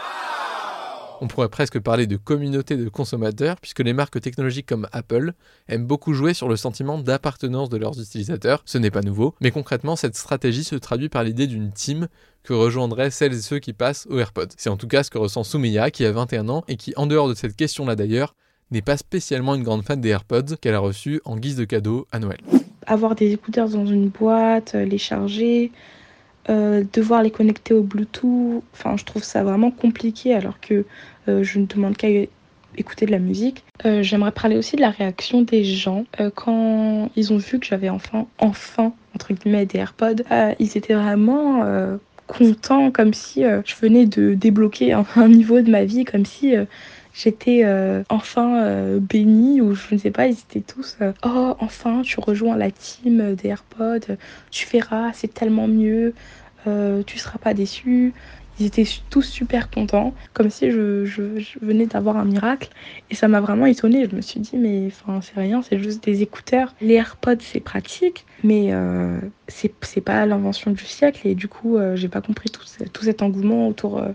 On 1.21 1.27
pourrait 1.27 1.49
presque 1.49 1.81
parler 1.81 2.07
de 2.07 2.17
communauté 2.17 2.77
de 2.77 2.89
consommateurs, 2.89 3.57
puisque 3.61 3.81
les 3.81 3.93
marques 3.93 4.21
technologiques 4.21 4.67
comme 4.67 4.87
Apple 4.93 5.33
aiment 5.69 5.87
beaucoup 5.87 6.13
jouer 6.13 6.33
sur 6.33 6.49
le 6.49 6.57
sentiment 6.57 6.99
d'appartenance 6.99 7.69
de 7.69 7.77
leurs 7.77 8.01
utilisateurs. 8.01 8.63
Ce 8.65 8.79
n'est 8.79 8.93
pas 8.93 9.01
nouveau, 9.01 9.35
mais 9.41 9.51
concrètement, 9.51 9.97
cette 9.97 10.17
stratégie 10.17 10.63
se 10.63 10.77
traduit 10.77 11.09
par 11.09 11.25
l'idée 11.25 11.49
d'une 11.49 11.73
team 11.73 12.07
que 12.45 12.53
rejoindraient 12.53 13.11
celles 13.11 13.35
et 13.35 13.41
ceux 13.41 13.59
qui 13.59 13.73
passent 13.73 14.07
aux 14.11 14.19
AirPods. 14.19 14.49
C'est 14.57 14.71
en 14.71 14.77
tout 14.77 14.87
cas 14.87 15.03
ce 15.03 15.11
que 15.11 15.19
ressent 15.19 15.43
Soumiya, 15.43 15.91
qui 15.91 16.05
a 16.05 16.13
21 16.13 16.49
ans 16.49 16.65
et 16.69 16.77
qui, 16.77 16.93
en 16.97 17.07
dehors 17.07 17.29
de 17.29 17.35
cette 17.35 17.57
question-là 17.57 17.97
d'ailleurs, 17.97 18.35
n'est 18.71 18.83
pas 18.83 18.97
spécialement 18.97 19.55
une 19.55 19.65
grande 19.65 19.83
fan 19.83 20.01
des 20.01 20.11
AirPods 20.11 20.57
qu'elle 20.61 20.75
a 20.75 20.79
reçus 20.79 21.21
en 21.25 21.37
guise 21.37 21.57
de 21.57 21.65
cadeau 21.65 22.07
à 22.13 22.21
Noël. 22.21 22.39
Avoir 22.87 23.15
des 23.15 23.33
écouteurs 23.33 23.69
dans 23.69 23.87
une 23.87 24.09
boîte, 24.09 24.75
les 24.75 24.99
charger, 24.99 25.73
euh, 26.51 26.83
devoir 26.93 27.23
les 27.23 27.31
connecter 27.31 27.75
au 27.75 27.83
Bluetooth. 27.83 28.63
Enfin, 28.73 28.97
je 28.97 29.05
trouve 29.05 29.23
ça 29.23 29.43
vraiment 29.43 29.71
compliqué 29.71 30.35
alors 30.35 30.61
que 30.61 30.85
euh, 31.29 31.43
je 31.43 31.59
ne 31.59 31.67
demande 31.67 31.97
qu'à 31.97 32.09
écouter 32.77 33.07
de 33.07 33.11
la 33.11 33.19
musique. 33.19 33.65
Euh, 33.85 34.03
j'aimerais 34.03 34.33
parler 34.33 34.57
aussi 34.57 34.77
de 34.77 34.81
la 34.81 34.91
réaction 34.91 35.43
des 35.43 35.65
gens 35.65 36.05
quand 36.35 37.11
ils 37.17 37.33
ont 37.33 37.39
vu 37.39 37.59
que 37.59 37.67
j'avais 37.67 37.89
enfin, 37.89 38.27
enfin, 38.39 38.93
entre 39.15 39.35
guillemets, 39.35 39.67
des 39.67 39.79
AirPods. 39.79 40.23
ils 40.59 40.77
étaient 40.77 40.95
vraiment 40.95 41.65
contents, 42.27 42.91
comme 42.91 43.15
si 43.15 43.43
je 43.43 43.75
venais 43.81 44.07
de 44.07 44.35
débloquer 44.35 44.93
un, 44.93 45.05
un, 45.17 45.29
niveau 45.29 45.61
de 45.61 45.71
ma 45.71 45.85
vie, 45.85 46.05
comme 46.05 46.25
si 46.25 46.55
j'étais 47.19 47.65
enfin 48.09 48.99
bénie 48.99 49.61
ou 49.61 49.75
je 49.75 49.95
ne 49.95 49.99
sais 49.99 50.11
pas, 50.11 50.27
ils 50.27 50.39
étaient 50.39 50.61
tous 50.61 50.97
oh 51.25 51.57
enfin 51.59 52.03
tu 52.03 52.21
rejoins 52.21 52.57
la 52.57 52.71
team 52.71 53.35
des 53.35 53.49
AirPods, 53.49 54.17
tu 54.51 54.67
verras, 54.69 55.13
c'est 55.13 55.33
tellement 55.33 55.69
mieux, 55.69 56.15
euh, 56.67 57.03
tu 57.07 57.19
seras 57.19 57.39
pas 57.39 57.55
déçu. 57.55 58.13
Ils 58.61 58.67
étaient 58.67 58.87
tous 59.09 59.23
super 59.23 59.71
contents, 59.71 60.15
comme 60.33 60.51
si 60.51 60.73
je, 60.73 61.05
venais 61.63 61.87
d'avoir 61.87 62.17
un 62.17 62.25
miracle. 62.25 62.71
Et 63.09 63.15
ça 63.15 63.29
m'a 63.29 63.41
vraiment 63.41 63.67
étonnée. 63.67 64.09
Je 64.11 64.17
me 64.17 64.21
suis 64.21 64.41
dit, 64.41 64.57
mais 64.57 64.89
enfin, 64.89 65.21
c'est 65.23 65.39
rien, 65.39 65.63
c'est 65.63 65.79
juste 65.79 66.03
des 66.03 66.23
écouteurs. 66.23 66.75
Les 66.81 66.95
AirPods, 66.95 67.37
c'est 67.41 67.61
pratique, 67.61 68.27
mais 68.43 68.71
euh, 68.73 69.17
c'est 69.47 70.01
pas 70.01 70.27
l'invention 70.27 70.73
du 70.73 70.85
siècle. 70.85 71.29
Et 71.29 71.37
du 71.37 71.47
coup, 71.47 71.77
euh, 71.77 71.95
j'ai 71.95 72.09
pas 72.09 72.21
compris 72.21 72.51
tout, 72.51 72.65
cet 72.65 73.23
engouement 73.23 73.69
euh, 73.69 74.13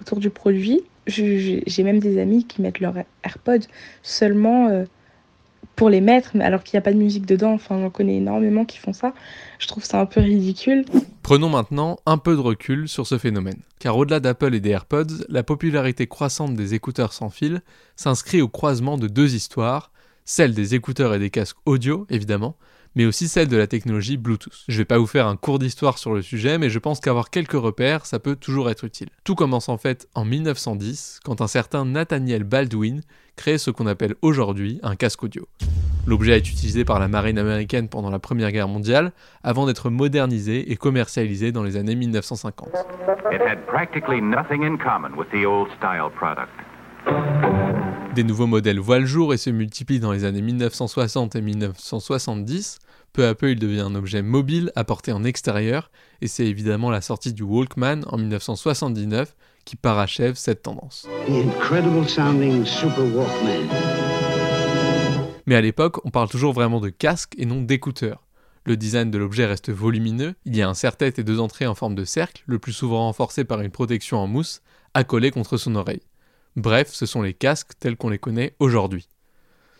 autour 0.00 0.18
du 0.18 0.30
produit. 0.30 0.82
J'ai 1.06 1.82
même 1.82 1.98
des 1.98 2.20
amis 2.20 2.44
qui 2.44 2.62
mettent 2.62 2.80
leurs 2.80 2.96
AirPods 3.24 3.66
seulement 4.02 4.84
pour 5.76 5.90
les 5.90 6.00
mettre, 6.00 6.36
alors 6.40 6.62
qu'il 6.62 6.76
n'y 6.76 6.78
a 6.78 6.82
pas 6.82 6.92
de 6.92 6.98
musique 6.98 7.26
dedans. 7.26 7.52
Enfin, 7.52 7.80
j'en 7.80 7.90
connais 7.90 8.16
énormément 8.16 8.64
qui 8.64 8.78
font 8.78 8.92
ça. 8.92 9.12
Je 9.58 9.66
trouve 9.66 9.84
ça 9.84 10.00
un 10.00 10.06
peu 10.06 10.20
ridicule. 10.20 10.84
Prenons 11.22 11.48
maintenant 11.48 11.98
un 12.06 12.16
peu 12.16 12.36
de 12.36 12.40
recul 12.40 12.88
sur 12.88 13.06
ce 13.06 13.18
phénomène. 13.18 13.58
Car 13.80 13.96
au-delà 13.96 14.20
d'Apple 14.20 14.54
et 14.54 14.60
des 14.60 14.70
AirPods, 14.70 15.24
la 15.28 15.42
popularité 15.42 16.06
croissante 16.06 16.54
des 16.54 16.74
écouteurs 16.74 17.12
sans 17.12 17.28
fil 17.28 17.60
s'inscrit 17.96 18.40
au 18.40 18.48
croisement 18.48 18.98
de 18.98 19.08
deux 19.08 19.34
histoires, 19.34 19.90
celle 20.24 20.54
des 20.54 20.74
écouteurs 20.74 21.12
et 21.12 21.18
des 21.18 21.30
casques 21.30 21.58
audio, 21.66 22.06
évidemment, 22.08 22.56
mais 22.94 23.06
aussi 23.06 23.28
celle 23.28 23.48
de 23.48 23.56
la 23.56 23.66
technologie 23.66 24.16
Bluetooth. 24.16 24.64
Je 24.68 24.78
vais 24.78 24.84
pas 24.84 24.98
vous 24.98 25.06
faire 25.06 25.26
un 25.26 25.36
cours 25.36 25.58
d'histoire 25.58 25.98
sur 25.98 26.14
le 26.14 26.22
sujet, 26.22 26.58
mais 26.58 26.70
je 26.70 26.78
pense 26.78 27.00
qu'avoir 27.00 27.30
quelques 27.30 27.52
repères, 27.52 28.06
ça 28.06 28.18
peut 28.18 28.36
toujours 28.36 28.70
être 28.70 28.84
utile. 28.84 29.08
Tout 29.24 29.34
commence 29.34 29.68
en 29.68 29.78
fait 29.78 30.08
en 30.14 30.24
1910, 30.24 31.20
quand 31.24 31.40
un 31.40 31.46
certain 31.46 31.84
Nathaniel 31.84 32.44
Baldwin 32.44 33.02
crée 33.36 33.58
ce 33.58 33.70
qu'on 33.70 33.86
appelle 33.86 34.14
aujourd'hui 34.22 34.78
un 34.82 34.96
casque 34.96 35.24
audio. 35.24 35.48
L'objet 36.06 36.36
est 36.36 36.50
utilisé 36.50 36.84
par 36.84 37.00
la 37.00 37.08
marine 37.08 37.38
américaine 37.38 37.88
pendant 37.88 38.10
la 38.10 38.18
Première 38.18 38.52
Guerre 38.52 38.68
mondiale, 38.68 39.12
avant 39.42 39.66
d'être 39.66 39.88
modernisé 39.88 40.70
et 40.70 40.76
commercialisé 40.76 41.50
dans 41.50 41.62
les 41.62 41.76
années 41.76 41.94
1950. 41.94 42.68
Des 48.14 48.24
nouveaux 48.24 48.46
modèles 48.46 48.78
voient 48.78 48.98
le 48.98 49.06
jour 49.06 49.34
et 49.34 49.36
se 49.36 49.50
multiplient 49.50 50.00
dans 50.00 50.12
les 50.12 50.24
années 50.24 50.42
1960 50.42 51.36
et 51.36 51.40
1970. 51.40 52.78
Peu 53.14 53.28
à 53.28 53.36
peu, 53.36 53.52
il 53.52 53.60
devient 53.60 53.82
un 53.82 53.94
objet 53.94 54.22
mobile 54.22 54.72
à 54.74 54.82
porter 54.82 55.12
en 55.12 55.22
extérieur, 55.22 55.92
et 56.20 56.26
c'est 56.26 56.46
évidemment 56.46 56.90
la 56.90 57.00
sortie 57.00 57.32
du 57.32 57.44
Walkman 57.44 58.00
en 58.08 58.18
1979 58.18 59.36
qui 59.64 59.76
parachève 59.76 60.34
cette 60.34 60.62
tendance. 60.62 61.06
Mais 65.46 65.54
à 65.54 65.60
l'époque, 65.60 66.04
on 66.04 66.10
parle 66.10 66.28
toujours 66.28 66.54
vraiment 66.54 66.80
de 66.80 66.88
casque 66.88 67.34
et 67.38 67.46
non 67.46 67.62
d'écouteur. 67.62 68.26
Le 68.64 68.76
design 68.76 69.12
de 69.12 69.18
l'objet 69.18 69.46
reste 69.46 69.70
volumineux, 69.70 70.34
il 70.44 70.56
y 70.56 70.62
a 70.62 70.68
un 70.68 70.74
serre-tête 70.74 71.20
et 71.20 71.24
deux 71.24 71.38
entrées 71.38 71.68
en 71.68 71.76
forme 71.76 71.94
de 71.94 72.04
cercle, 72.04 72.42
le 72.46 72.58
plus 72.58 72.72
souvent 72.72 73.02
renforcé 73.02 73.44
par 73.44 73.60
une 73.60 73.70
protection 73.70 74.18
en 74.18 74.26
mousse, 74.26 74.60
accolée 74.92 75.30
contre 75.30 75.56
son 75.56 75.76
oreille. 75.76 76.02
Bref, 76.56 76.90
ce 76.92 77.06
sont 77.06 77.22
les 77.22 77.34
casques 77.34 77.78
tels 77.78 77.96
qu'on 77.96 78.08
les 78.08 78.18
connaît 78.18 78.56
aujourd'hui. 78.58 79.06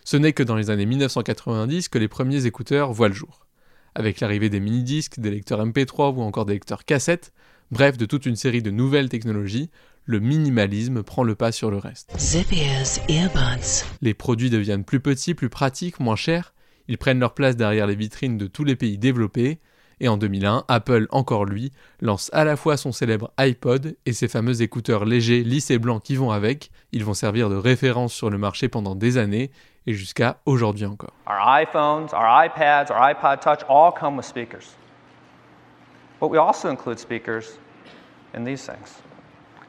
Ce 0.04 0.18
n'est 0.18 0.34
que 0.34 0.42
dans 0.42 0.54
les 0.54 0.68
années 0.68 0.84
1990 0.84 1.88
que 1.88 1.98
les 1.98 2.08
premiers 2.08 2.44
écouteurs 2.44 2.92
voient 2.92 3.08
le 3.08 3.14
jour. 3.14 3.46
Avec 3.94 4.20
l'arrivée 4.20 4.50
des 4.50 4.60
mini-disques, 4.60 5.18
des 5.18 5.30
lecteurs 5.30 5.64
MP3 5.64 6.14
ou 6.14 6.20
encore 6.20 6.44
des 6.44 6.52
lecteurs 6.52 6.84
cassettes, 6.84 7.32
bref 7.70 7.96
de 7.96 8.04
toute 8.04 8.26
une 8.26 8.36
série 8.36 8.60
de 8.60 8.70
nouvelles 8.70 9.08
technologies, 9.08 9.70
le 10.04 10.20
minimalisme 10.20 11.02
prend 11.02 11.22
le 11.22 11.34
pas 11.34 11.52
sur 11.52 11.70
le 11.70 11.78
reste. 11.78 12.12
Les 14.02 14.12
produits 14.12 14.50
deviennent 14.50 14.84
plus 14.84 15.00
petits, 15.00 15.32
plus 15.32 15.48
pratiques, 15.48 16.00
moins 16.00 16.16
chers, 16.16 16.52
ils 16.86 16.98
prennent 16.98 17.20
leur 17.20 17.32
place 17.32 17.56
derrière 17.56 17.86
les 17.86 17.94
vitrines 17.94 18.36
de 18.36 18.46
tous 18.46 18.64
les 18.64 18.76
pays 18.76 18.98
développés, 18.98 19.58
et 20.00 20.08
en 20.08 20.16
2001, 20.16 20.64
Apple, 20.68 21.06
encore 21.10 21.44
lui, 21.44 21.72
lance 22.00 22.30
à 22.32 22.44
la 22.44 22.56
fois 22.56 22.76
son 22.76 22.92
célèbre 22.92 23.30
iPod 23.38 23.96
et 24.06 24.12
ses 24.12 24.28
fameux 24.28 24.62
écouteurs 24.62 25.04
légers, 25.04 25.42
lisses 25.42 25.70
et 25.70 25.78
blancs 25.78 26.02
qui 26.02 26.16
vont 26.16 26.30
avec. 26.30 26.70
Ils 26.92 27.04
vont 27.04 27.14
servir 27.14 27.50
de 27.50 27.56
référence 27.56 28.12
sur 28.12 28.30
le 28.30 28.38
marché 28.38 28.68
pendant 28.68 28.94
des 28.94 29.18
années 29.18 29.50
et 29.86 29.94
jusqu'à 29.94 30.38
aujourd'hui 30.46 30.86
encore. 30.86 31.12
Our 31.26 31.62
iPhones, 31.62 32.12
our 32.12 32.44
iPads, 32.44 32.90
our 32.90 33.00
iPod 33.00 33.40
Touch 33.40 33.60
all 33.68 33.92
come 33.92 34.16
with 34.16 34.26
speakers. 34.26 34.76
But 36.20 36.30
we 36.30 36.38
also 36.38 36.70
include 36.70 36.98
speakers 36.98 37.58
in 38.36 38.44
these 38.44 38.64
things. 38.64 39.02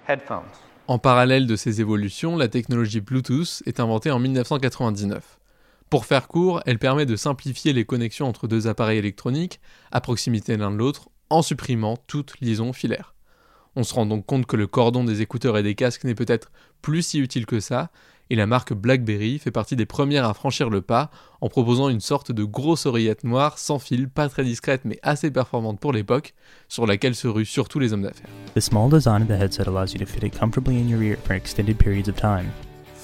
Headphones. 0.07 0.43
En 0.87 0.99
parallèle 0.99 1.47
de 1.47 1.55
ces 1.55 1.81
évolutions, 1.81 2.37
la 2.37 2.47
technologie 2.47 3.01
Bluetooth 3.01 3.63
est 3.65 3.79
inventée 3.79 4.11
en 4.11 4.19
1999. 4.19 5.39
Pour 5.89 6.05
faire 6.05 6.27
court, 6.27 6.61
elle 6.65 6.79
permet 6.79 7.05
de 7.05 7.15
simplifier 7.15 7.71
les 7.71 7.85
connexions 7.85 8.27
entre 8.27 8.47
deux 8.47 8.67
appareils 8.67 8.97
électroniques 8.97 9.59
à 9.91 10.01
proximité 10.01 10.57
l'un 10.57 10.71
de 10.71 10.77
l'autre 10.77 11.09
en 11.29 11.41
supprimant 11.41 11.95
toute 12.07 12.39
liaison 12.41 12.73
filaire. 12.73 13.13
On 13.75 13.83
se 13.83 13.93
rend 13.93 14.05
donc 14.05 14.25
compte 14.25 14.45
que 14.45 14.55
le 14.55 14.67
cordon 14.67 15.03
des 15.03 15.21
écouteurs 15.21 15.57
et 15.57 15.63
des 15.63 15.75
casques 15.75 16.05
n'est 16.05 16.15
peut-être 16.15 16.51
plus 16.81 17.01
si 17.01 17.19
utile 17.19 17.45
que 17.45 17.59
ça, 17.59 17.91
et 18.29 18.35
la 18.35 18.47
marque 18.47 18.73
BlackBerry 18.73 19.37
fait 19.37 19.51
partie 19.51 19.75
des 19.75 19.85
premières 19.85 20.25
à 20.25 20.33
franchir 20.33 20.69
le 20.69 20.81
pas 20.81 21.11
en 21.41 21.49
proposant 21.49 21.89
une 21.89 21.99
sorte 21.99 22.31
de 22.31 22.43
grosse 22.43 22.85
oreillette 22.85 23.23
noire 23.23 23.59
sans 23.59 23.77
fil, 23.77 24.09
pas 24.09 24.29
très 24.29 24.43
discrète 24.43 24.81
mais 24.85 24.97
assez 25.03 25.29
performante 25.29 25.79
pour 25.79 25.93
l'époque, 25.93 26.33
sur 26.67 26.87
laquelle 26.87 27.15
se 27.15 27.27
ruent 27.27 27.45
surtout 27.45 27.79
les 27.79 27.93
hommes 27.93 28.03
d'affaires. 28.03 28.29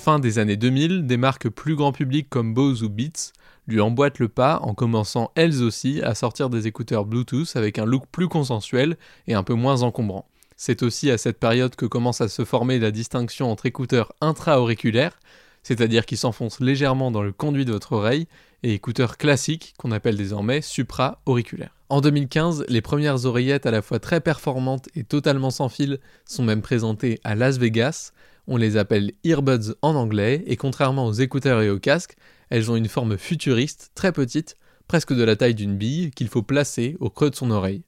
Fin 0.03 0.17
des 0.17 0.39
années 0.39 0.58
2000, 0.58 1.05
des 1.05 1.15
marques 1.15 1.48
plus 1.48 1.75
grand 1.75 1.91
public 1.91 2.25
comme 2.27 2.55
Bose 2.55 2.81
ou 2.81 2.89
Beats 2.89 3.34
lui 3.67 3.81
emboîtent 3.81 4.17
le 4.17 4.29
pas 4.29 4.58
en 4.63 4.74
commençant 4.74 5.29
elles 5.36 5.62
aussi 5.62 6.01
à 6.01 6.15
sortir 6.15 6.50
des 6.50 6.65
écouteurs 6.65 7.05
Bluetooth 7.05 7.55
avec 7.55 7.77
un 7.77 7.86
look 7.86 8.05
plus 8.12 8.27
consensuel 8.27 8.98
et 9.27 9.36
un 9.36 9.43
peu 9.43 9.53
moins 9.53 9.84
encombrant. 9.84 10.27
C'est 10.58 10.81
aussi 10.81 11.12
à 11.12 11.20
cette 11.20 11.39
période 11.39 11.75
que 11.75 11.86
commence 11.86 12.20
à 12.20 12.29
se 12.29 12.46
former 12.46 12.79
la 12.79 12.89
distinction 12.89 13.51
entre 13.51 13.67
écouteurs 13.67 14.12
intra-auriculaires, 14.22 15.20
c'est-à-dire 15.62 16.08
qui 16.08 16.17
s'enfoncent 16.17 16.62
légèrement 16.62 17.12
dans 17.12 17.22
le 17.22 17.31
conduit 17.31 17.65
de 17.65 17.72
votre 17.72 17.91
oreille, 17.91 18.25
et 18.63 18.74
écouteurs 18.74 19.17
classiques 19.17 19.75
qu'on 19.77 19.91
appelle 19.91 20.17
désormais 20.17 20.62
supra-auriculaires. 20.62 21.75
En 21.89 22.01
2015, 22.01 22.65
les 22.70 22.81
premières 22.81 23.25
oreillettes 23.25 23.67
à 23.67 23.72
la 23.72 23.84
fois 23.84 24.00
très 24.00 24.22
performantes 24.22 24.89
et 24.96 25.03
totalement 25.03 25.51
sans 25.51 25.70
fil 25.70 26.00
sont 26.25 26.43
même 26.43 26.63
présentées 26.63 27.20
à 27.24 27.36
Las 27.36 27.60
Vegas, 27.60 28.13
on 28.51 28.58
les 28.58 28.75
appelle 28.75 29.13
earbuds 29.24 29.75
en 29.81 29.96
anglais, 29.96 30.43
et 30.46 30.58
contrairement 30.58 31.05
aux 31.05 31.13
écouteurs 31.13 31.62
et 31.62 31.70
aux 31.70 31.79
casques, 31.79 32.17
elles 32.50 32.70
ont 32.70 32.75
une 32.75 32.89
forme 32.89 33.17
futuriste, 33.17 33.91
très 33.96 34.12
petite, 34.12 34.58
presque 34.89 35.13
de 35.13 35.24
la 35.24 35.38
taille 35.38 35.55
d'une 35.55 35.77
bille, 35.77 36.12
qu'il 36.12 36.27
faut 36.27 36.41
placer 36.41 36.98
au 37.00 37.10
creux 37.10 37.29
de 37.29 37.36
son 37.36 37.50
oreille. 37.50 37.86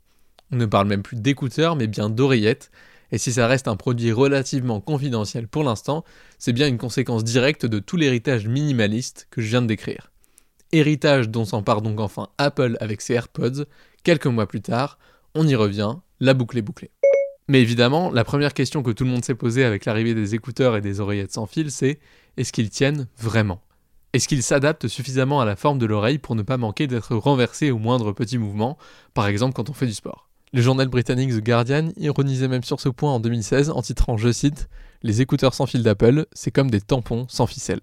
On 0.54 0.56
ne 0.56 0.66
parle 0.66 0.88
même 0.88 1.04
plus 1.04 1.18
d'écouteurs, 1.18 1.76
mais 1.76 1.88
bien 1.88 2.10
d'oreillettes, 2.10 2.72
et 3.12 3.18
si 3.18 3.34
ça 3.34 3.46
reste 3.46 3.68
un 3.68 3.76
produit 3.76 4.14
relativement 4.14 4.80
confidentiel 4.80 5.50
pour 5.50 5.66
l'instant, 5.66 6.06
c'est 6.40 6.54
bien 6.54 6.70
une 6.70 6.78
conséquence 6.78 7.26
directe 7.26 7.66
de 7.66 7.80
tout 7.80 7.98
l'héritage 7.98 8.48
minimaliste 8.48 9.28
que 9.32 9.42
je 9.42 9.50
viens 9.50 9.62
de 9.62 9.68
décrire. 9.68 10.14
Héritage 10.72 11.28
dont 11.28 11.44
s'empare 11.44 11.82
donc 11.82 12.00
enfin 12.00 12.30
Apple 12.38 12.78
avec 12.80 13.02
ses 13.02 13.16
AirPods, 13.16 13.66
quelques 14.04 14.28
mois 14.28 14.48
plus 14.48 14.62
tard, 14.62 14.98
on 15.36 15.46
y 15.46 15.56
revient, 15.56 15.96
la 16.22 16.34
boucle 16.34 16.58
est 16.58 16.62
bouclée. 16.62 16.92
Mais 17.48 17.62
évidemment, 17.62 18.10
la 18.12 18.24
première 18.24 18.54
question 18.54 18.84
que 18.84 18.92
tout 18.92 19.04
le 19.04 19.10
monde 19.10 19.26
s'est 19.26 19.36
posée 19.36 19.66
avec 19.66 19.86
l'arrivée 19.86 20.14
des 20.14 20.34
écouteurs 20.34 20.78
et 20.78 20.82
des 20.82 21.00
oreillettes 21.00 21.34
sans 21.34 21.46
fil, 21.46 21.72
c'est 21.72 22.00
est-ce 22.38 22.54
qu'ils 22.54 22.70
tiennent 22.70 23.08
vraiment? 23.18 23.62
Est-ce 24.14 24.28
qu'ils 24.28 24.44
s'adaptent 24.44 24.88
suffisamment 24.88 25.42
à 25.42 25.46
la 25.46 25.56
forme 25.56 25.80
de 25.80 25.86
l'oreille 25.86 26.20
pour 26.20 26.36
ne 26.36 26.44
pas 26.44 26.58
manquer 26.58 26.88
d'être 26.88 27.16
renversés 27.16 27.72
au 27.72 27.80
moindre 27.80 28.14
petit 28.14 28.38
mouvement, 28.38 28.78
par 29.14 29.28
exemple 29.28 29.54
quand 29.54 29.70
on 29.70 29.74
fait 29.74 29.88
du 29.88 29.94
sport? 29.94 30.30
Le 30.54 30.62
journal 30.62 30.88
britannique 30.88 31.32
The 31.32 31.44
Guardian 31.44 31.90
ironisait 31.98 32.48
même 32.48 32.64
sur 32.64 32.80
ce 32.80 32.88
point 32.88 33.12
en 33.12 33.20
2016 33.20 33.72
en 33.72 33.82
titrant, 33.82 34.18
je 34.18 34.32
cite, 34.32 34.70
Les 35.02 35.22
écouteurs 35.22 35.56
sans 35.56 35.66
fil 35.66 35.82
d'Apple, 35.82 36.28
c'est 36.32 36.52
comme 36.52 36.70
des 36.70 36.80
tampons 36.80 37.26
sans 37.28 37.48
ficelle. 37.48 37.80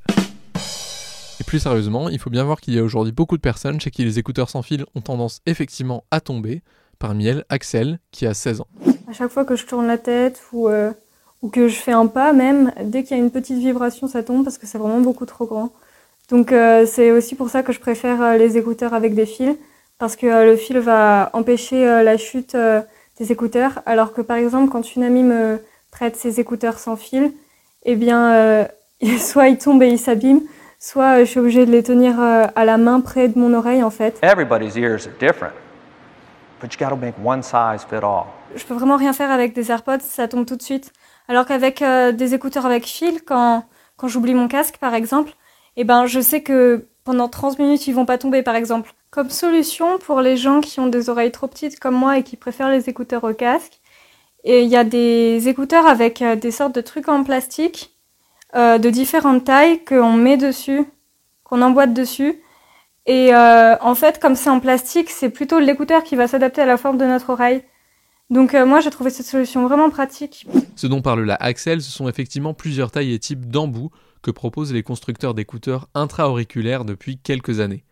Et 1.41 1.45
plus 1.45 1.59
sérieusement, 1.59 2.09
il 2.09 2.19
faut 2.19 2.31
bien 2.31 2.45
voir 2.45 2.61
qu'il 2.61 2.75
y 2.75 2.79
a 2.79 2.85
aujourd'hui 2.85 3.13
beaucoup 3.13 3.37
de 3.37 3.43
personnes 3.43 3.81
chez 3.81 3.91
qui 3.91 4.05
les 4.05 4.19
écouteurs 4.19 4.51
sans 4.51 4.63
fil 4.63 4.85
ont 4.95 5.01
tendance 5.01 5.41
effectivement 5.47 6.05
à 6.11 6.21
tomber, 6.21 6.63
parmi 7.01 7.27
elles 7.27 7.45
Axel, 7.49 7.99
qui 8.13 8.25
a 8.25 8.35
16 8.35 8.61
ans. 8.61 8.69
À 9.11 9.13
chaque 9.13 9.33
fois 9.33 9.45
que 9.45 9.57
je 9.57 9.67
tourne 9.67 9.89
la 9.89 9.99
tête 9.99 10.41
ou, 10.53 10.69
euh, 10.69 10.93
ou 11.43 11.49
que 11.49 11.67
je 11.67 11.75
fais 11.75 11.91
un 11.91 12.07
pas, 12.07 12.33
même, 12.33 12.71
dès 12.81 13.03
qu'il 13.03 13.17
y 13.17 13.21
a 13.21 13.23
une 13.23 13.33
petite 13.33 13.59
vibration, 13.59 14.07
ça 14.07 14.23
tombe 14.23 14.45
parce 14.45 14.57
que 14.57 14.69
c'est 14.69 14.79
vraiment 14.79 15.01
beaucoup 15.01 15.27
trop 15.27 15.47
grand. 15.47 15.71
Donc 16.31 16.53
euh, 16.53 16.87
c'est 16.87 17.11
aussi 17.11 17.35
pour 17.35 17.51
ça 17.51 17.65
que 17.65 17.73
je 17.73 17.81
préfère 17.81 18.23
euh, 18.23 18.37
les 18.37 18.57
écouteurs 18.57 18.95
avec 18.95 19.17
des 19.17 19.27
fils, 19.27 19.57
parce 19.99 20.15
que 20.15 20.47
le 20.47 20.55
fil 20.55 20.79
va 20.79 21.29
empêcher 21.33 21.85
la 22.05 22.17
chute 22.19 22.57
des 23.19 23.33
écouteurs, 23.33 23.83
alors 23.85 24.13
que 24.13 24.21
par 24.21 24.37
exemple 24.37 24.71
quand 24.71 24.95
une 24.95 25.03
amie 25.03 25.25
me 25.25 25.59
prête 25.91 26.15
ses 26.15 26.39
écouteurs 26.39 26.79
sans 26.79 26.95
fil, 26.95 27.33
eh 27.85 27.97
bien 27.97 28.69
soit 29.19 29.49
ils 29.49 29.59
tombent 29.59 29.83
et 29.83 29.89
ils 29.89 29.99
s'abîment, 29.99 30.43
soit 30.79 31.19
je 31.19 31.25
suis 31.25 31.41
obligée 31.41 31.67
de 31.67 31.73
les 31.73 31.83
tenir 31.83 32.21
à 32.21 32.65
la 32.65 32.79
main 32.79 33.01
près 33.01 33.27
de 33.27 33.37
mon 33.39 33.53
oreille 33.55 33.83
en 33.83 33.91
fait. 33.91 34.21
Everybody's 34.23 34.77
ears 34.77 35.07
are 35.07 35.13
different, 35.19 35.53
but 36.61 36.73
you 36.73 36.79
gotta 36.79 36.97
make 36.97 37.15
one 37.23 37.43
size 37.43 37.85
fit 37.89 37.97
all. 37.97 38.27
Je 38.55 38.65
peux 38.65 38.75
vraiment 38.75 38.97
rien 38.97 39.13
faire 39.13 39.31
avec 39.31 39.55
des 39.55 39.71
AirPods, 39.71 40.01
ça 40.01 40.29
tombe 40.29 40.47
tout 40.47 40.57
de 40.57 40.63
suite. 40.63 40.93
Alors 41.29 41.47
qu'avec 41.47 41.83
euh, 41.83 42.13
des 42.13 42.35
écouteurs 42.35 42.67
avec 42.67 42.87
fil, 42.87 43.23
quand, 43.23 43.65
quand 43.97 44.09
j'oublie 44.09 44.35
mon 44.35 44.49
casque 44.49 44.79
par 44.79 44.95
exemple, 44.95 45.33
eh 45.77 45.85
ben 45.85 46.07
je 46.07 46.21
sais 46.21 46.43
que 46.43 46.87
pendant 47.05 47.29
30 47.29 47.59
minutes 47.59 47.87
ils 47.87 47.95
vont 47.95 48.07
pas 48.07 48.19
tomber 48.19 48.43
par 48.43 48.55
exemple. 48.55 48.93
Comme 49.11 49.31
solution 49.31 49.99
pour 49.99 50.21
les 50.21 50.37
gens 50.37 50.61
qui 50.61 50.79
ont 50.79 50.87
des 50.87 51.09
oreilles 51.09 51.33
trop 51.33 51.49
petites 51.49 51.81
comme 51.81 51.97
moi 51.97 52.19
et 52.19 52.23
qui 52.23 52.37
préfèrent 52.37 52.71
les 52.71 52.89
écouteurs 52.89 53.25
au 53.25 53.35
casque, 53.35 53.81
il 54.45 54.69
y 54.69 54.77
a 54.77 54.85
des 54.85 55.49
écouteurs 55.49 55.87
avec 55.87 56.23
euh, 56.23 56.37
des 56.37 56.51
sortes 56.51 56.75
de 56.75 56.81
trucs 56.81 57.09
en 57.09 57.25
plastique 57.25 57.97
euh, 58.57 58.79
de 58.79 58.91
différentes 58.91 59.45
tailles 59.45 59.85
qu'on 59.85 60.13
met 60.13 60.37
dessus, 60.37 60.85
qu'on 61.45 61.63
emboîte 61.63 61.95
dessus. 61.95 62.43
Et 63.07 63.35
en 63.35 63.95
fait, 63.95 64.21
comme 64.21 64.37
c'est 64.37 64.51
en 64.51 64.61
plastique, 64.61 65.11
c'est 65.11 65.31
plutôt 65.31 65.59
l'écouteur 65.59 66.05
qui 66.05 66.17
va 66.17 66.27
s'adapter 66.29 66.63
à 66.63 66.67
la 66.67 66.77
forme 66.77 66.99
de 66.99 67.05
notre 67.05 67.31
oreille. 67.31 67.63
Donc 68.29 68.55
moi 68.55 68.81
j'ai 68.81 68.91
trouvé 68.91 69.11
cette 69.11 69.27
solution 69.27 69.67
vraiment 69.67 69.91
pratique. 69.91 70.47
Ce 70.77 70.87
dont 70.87 71.03
parle 71.03 71.25
la 71.25 71.35
Axel, 71.35 71.83
ce 71.83 71.91
sont 71.91 72.09
effectivement 72.09 72.55
plusieurs 72.55 72.93
tailles 72.93 73.13
et 73.13 73.19
types 73.19 73.47
d'embouts 73.47 73.91
que 74.23 74.31
proposent 74.31 74.73
les 74.73 74.85
constructeurs 74.85 75.35
d'écouteurs 75.35 75.89
intra-auriculaires 75.95 76.85
depuis 76.85 77.19
quelques 77.19 77.59
années. 77.59 77.85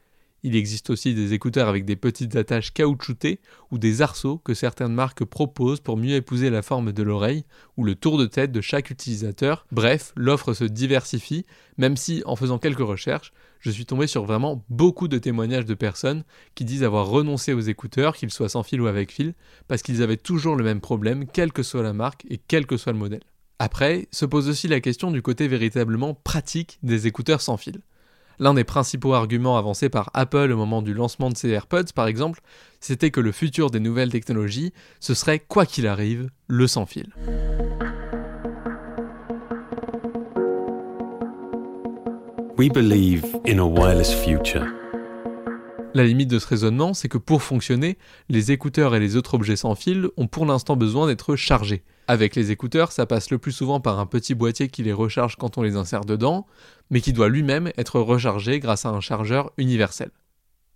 Il 0.44 0.54
existe 0.54 0.90
aussi 0.90 1.14
des 1.14 1.32
écouteurs 1.32 1.68
avec 1.68 1.84
des 1.84 1.96
petites 1.96 2.36
attaches 2.36 2.72
caoutchoutées 2.72 3.40
ou 3.72 3.78
des 3.78 4.02
arceaux 4.02 4.38
que 4.38 4.54
certaines 4.54 4.92
marques 4.92 5.24
proposent 5.24 5.80
pour 5.80 5.96
mieux 5.96 6.14
épouser 6.14 6.48
la 6.48 6.62
forme 6.62 6.92
de 6.92 7.02
l'oreille 7.02 7.44
ou 7.76 7.84
le 7.84 7.96
tour 7.96 8.18
de 8.18 8.26
tête 8.26 8.52
de 8.52 8.60
chaque 8.60 8.90
utilisateur. 8.90 9.66
Bref, 9.72 10.12
l'offre 10.16 10.52
se 10.52 10.64
diversifie, 10.64 11.44
même 11.76 11.96
si, 11.96 12.22
en 12.24 12.36
faisant 12.36 12.58
quelques 12.58 12.78
recherches, 12.78 13.32
je 13.58 13.70
suis 13.70 13.86
tombé 13.86 14.06
sur 14.06 14.24
vraiment 14.24 14.64
beaucoup 14.68 15.08
de 15.08 15.18
témoignages 15.18 15.64
de 15.64 15.74
personnes 15.74 16.22
qui 16.54 16.64
disent 16.64 16.84
avoir 16.84 17.08
renoncé 17.08 17.52
aux 17.52 17.60
écouteurs, 17.60 18.16
qu'ils 18.16 18.30
soient 18.30 18.48
sans 18.48 18.62
fil 18.62 18.80
ou 18.80 18.86
avec 18.86 19.12
fil, 19.12 19.34
parce 19.66 19.82
qu'ils 19.82 20.02
avaient 20.02 20.16
toujours 20.16 20.54
le 20.54 20.62
même 20.62 20.80
problème, 20.80 21.26
quelle 21.26 21.52
que 21.52 21.64
soit 21.64 21.82
la 21.82 21.92
marque 21.92 22.24
et 22.30 22.38
quel 22.38 22.66
que 22.66 22.76
soit 22.76 22.92
le 22.92 22.98
modèle. 22.98 23.24
Après, 23.58 24.06
se 24.12 24.24
pose 24.24 24.48
aussi 24.48 24.68
la 24.68 24.80
question 24.80 25.10
du 25.10 25.20
côté 25.20 25.48
véritablement 25.48 26.14
pratique 26.14 26.78
des 26.84 27.08
écouteurs 27.08 27.40
sans 27.40 27.56
fil. 27.56 27.80
L'un 28.40 28.54
des 28.54 28.64
principaux 28.64 29.14
arguments 29.14 29.58
avancés 29.58 29.88
par 29.88 30.10
Apple 30.14 30.52
au 30.52 30.56
moment 30.56 30.80
du 30.80 30.94
lancement 30.94 31.28
de 31.30 31.36
ses 31.36 31.48
AirPods, 31.50 31.92
par 31.94 32.06
exemple, 32.06 32.40
c'était 32.80 33.10
que 33.10 33.20
le 33.20 33.32
futur 33.32 33.70
des 33.70 33.80
nouvelles 33.80 34.10
technologies, 34.10 34.72
ce 35.00 35.14
serait, 35.14 35.40
quoi 35.40 35.66
qu'il 35.66 35.86
arrive, 35.86 36.30
le 36.46 36.66
sans 36.66 36.86
fil. 36.86 37.08
We 42.56 42.68
believe 42.68 43.24
in 43.46 43.58
a 43.58 43.64
wireless. 43.64 44.12
La 45.94 46.04
limite 46.04 46.28
de 46.28 46.38
ce 46.38 46.46
raisonnement, 46.46 46.92
c'est 46.92 47.08
que 47.08 47.16
pour 47.16 47.42
fonctionner, 47.42 47.96
les 48.28 48.52
écouteurs 48.52 48.94
et 48.94 49.00
les 49.00 49.16
autres 49.16 49.34
objets 49.34 49.56
sans 49.56 49.74
fil 49.74 50.08
ont 50.18 50.26
pour 50.26 50.44
l'instant 50.44 50.76
besoin 50.76 51.06
d'être 51.06 51.34
chargés. 51.34 51.82
Avec 52.06 52.36
les 52.36 52.50
écouteurs, 52.50 52.92
ça 52.92 53.06
passe 53.06 53.30
le 53.30 53.38
plus 53.38 53.52
souvent 53.52 53.80
par 53.80 53.98
un 53.98 54.04
petit 54.04 54.34
boîtier 54.34 54.68
qui 54.68 54.82
les 54.82 54.92
recharge 54.92 55.36
quand 55.36 55.56
on 55.56 55.62
les 55.62 55.76
insère 55.76 56.04
dedans, 56.04 56.46
mais 56.90 57.00
qui 57.00 57.14
doit 57.14 57.30
lui-même 57.30 57.72
être 57.78 58.00
rechargé 58.00 58.60
grâce 58.60 58.84
à 58.84 58.90
un 58.90 59.00
chargeur 59.00 59.50
universel. 59.56 60.10